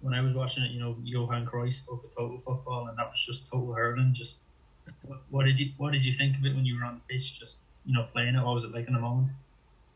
when 0.01 0.13
I 0.13 0.21
was 0.21 0.33
watching 0.33 0.63
it, 0.63 0.71
you 0.71 0.79
know, 0.79 0.95
Johan 1.03 1.45
Cruyff 1.45 1.73
spoke 1.73 2.03
of 2.05 2.15
total 2.15 2.37
football, 2.39 2.87
and 2.87 2.97
that 2.97 3.11
was 3.11 3.23
just 3.23 3.51
total 3.51 3.73
hurling. 3.73 4.13
Just 4.13 4.43
what, 5.05 5.19
what 5.29 5.45
did 5.45 5.59
you 5.59 5.71
what 5.77 5.91
did 5.91 6.05
you 6.05 6.13
think 6.13 6.37
of 6.37 6.45
it 6.45 6.55
when 6.55 6.65
you 6.65 6.79
were 6.79 6.85
on 6.85 6.95
the 6.95 7.13
pitch? 7.13 7.37
Just 7.37 7.61
you 7.85 7.93
know, 7.93 8.07
playing 8.13 8.35
it. 8.35 8.43
What 8.43 8.53
was 8.53 8.63
it 8.63 8.71
like 8.71 8.87
in 8.87 8.93
the 8.93 8.99
moment? 8.99 9.31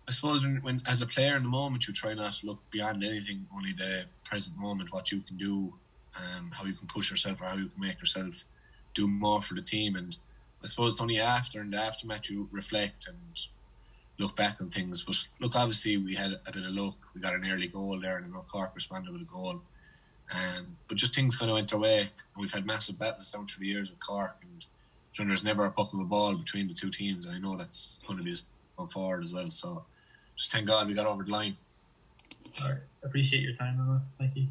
I 0.08 0.12
suppose 0.12 0.46
when, 0.46 0.58
when 0.58 0.82
as 0.88 1.02
a 1.02 1.08
player 1.08 1.36
in 1.36 1.44
the 1.44 1.50
moment, 1.50 1.88
you 1.88 1.94
try 1.94 2.14
not 2.14 2.32
to 2.34 2.46
look 2.46 2.60
beyond 2.70 3.04
anything, 3.04 3.46
only 3.56 3.72
the 3.72 4.06
present 4.24 4.58
moment, 4.58 4.94
what 4.94 5.12
you 5.12 5.22
can 5.22 5.38
do, 5.38 5.74
um, 6.20 6.52
how 6.54 6.66
you 6.66 6.74
can 6.74 6.88
push 6.88 7.12
yourself, 7.12 7.42
or 7.42 7.46
how 7.46 7.58
you 7.58 7.68
can 7.68 7.82
make 7.82 8.00
yourself 8.00 8.46
do 8.94 9.08
more 9.08 9.42
for 9.42 9.54
the 9.54 9.62
team. 9.62 9.96
And 9.96 10.18
I 10.64 10.68
suppose 10.68 10.94
it's 10.94 11.02
only 11.02 11.20
after 11.20 11.62
and 11.62 11.74
the 11.74 11.80
aftermath 11.80 12.30
you 12.30 12.48
reflect 12.52 13.08
and 13.08 13.18
look 14.18 14.36
back 14.36 14.62
on 14.62 14.68
things. 14.68 15.04
But 15.04 15.16
look, 15.40 15.56
obviously 15.56 15.98
we 15.98 16.16
had 16.16 16.34
a 16.34 16.52
bit 16.52 16.66
of 16.66 16.76
luck. 16.76 16.98
We 17.14 17.22
got 17.22 17.34
an 17.34 17.46
early 17.52 17.68
goal 17.68 18.00
there, 18.00 18.18
and 18.18 18.34
Cork 18.48 18.72
responded 18.74 19.14
with 19.14 19.22
a 19.22 19.26
goal. 19.26 19.62
Um, 20.34 20.78
but 20.88 20.98
just 20.98 21.14
things 21.14 21.36
kind 21.36 21.52
of 21.52 21.56
went 21.56 21.74
our 21.74 21.80
way, 21.80 22.00
and 22.00 22.38
we've 22.38 22.52
had 22.52 22.66
massive 22.66 22.98
battles 22.98 23.32
down 23.32 23.46
through 23.46 23.62
the 23.62 23.72
years 23.72 23.92
with 23.92 24.00
Cork, 24.00 24.38
and 24.42 24.66
you 25.18 25.24
know, 25.24 25.30
there's 25.30 25.46
never 25.46 25.66
a 25.66 25.72
puck 25.72 25.94
of 25.94 26.00
a 26.00 26.04
ball 26.04 26.36
between 26.36 26.68
the 26.68 26.74
two 26.74 26.90
teams, 26.90 27.26
and 27.26 27.36
I 27.36 27.40
know 27.40 27.56
that's 27.56 28.00
going 28.08 28.18
to 28.18 28.24
be 28.24 28.34
going 28.76 28.90
forward 28.90 29.24
as 29.24 29.34
well. 29.34 29.50
So 29.50 29.86
just 30.36 30.52
thank 30.52 30.68
God 30.68 30.88
we 30.88 30.94
got 30.94 31.06
over 31.06 31.24
the 31.24 31.32
line. 31.32 31.56
All 32.62 32.70
right, 32.70 32.80
appreciate 33.04 33.44
your 33.44 33.54
time, 33.54 33.76
Emma. 33.80 34.02
Thank 34.18 34.36
you. 34.36 34.48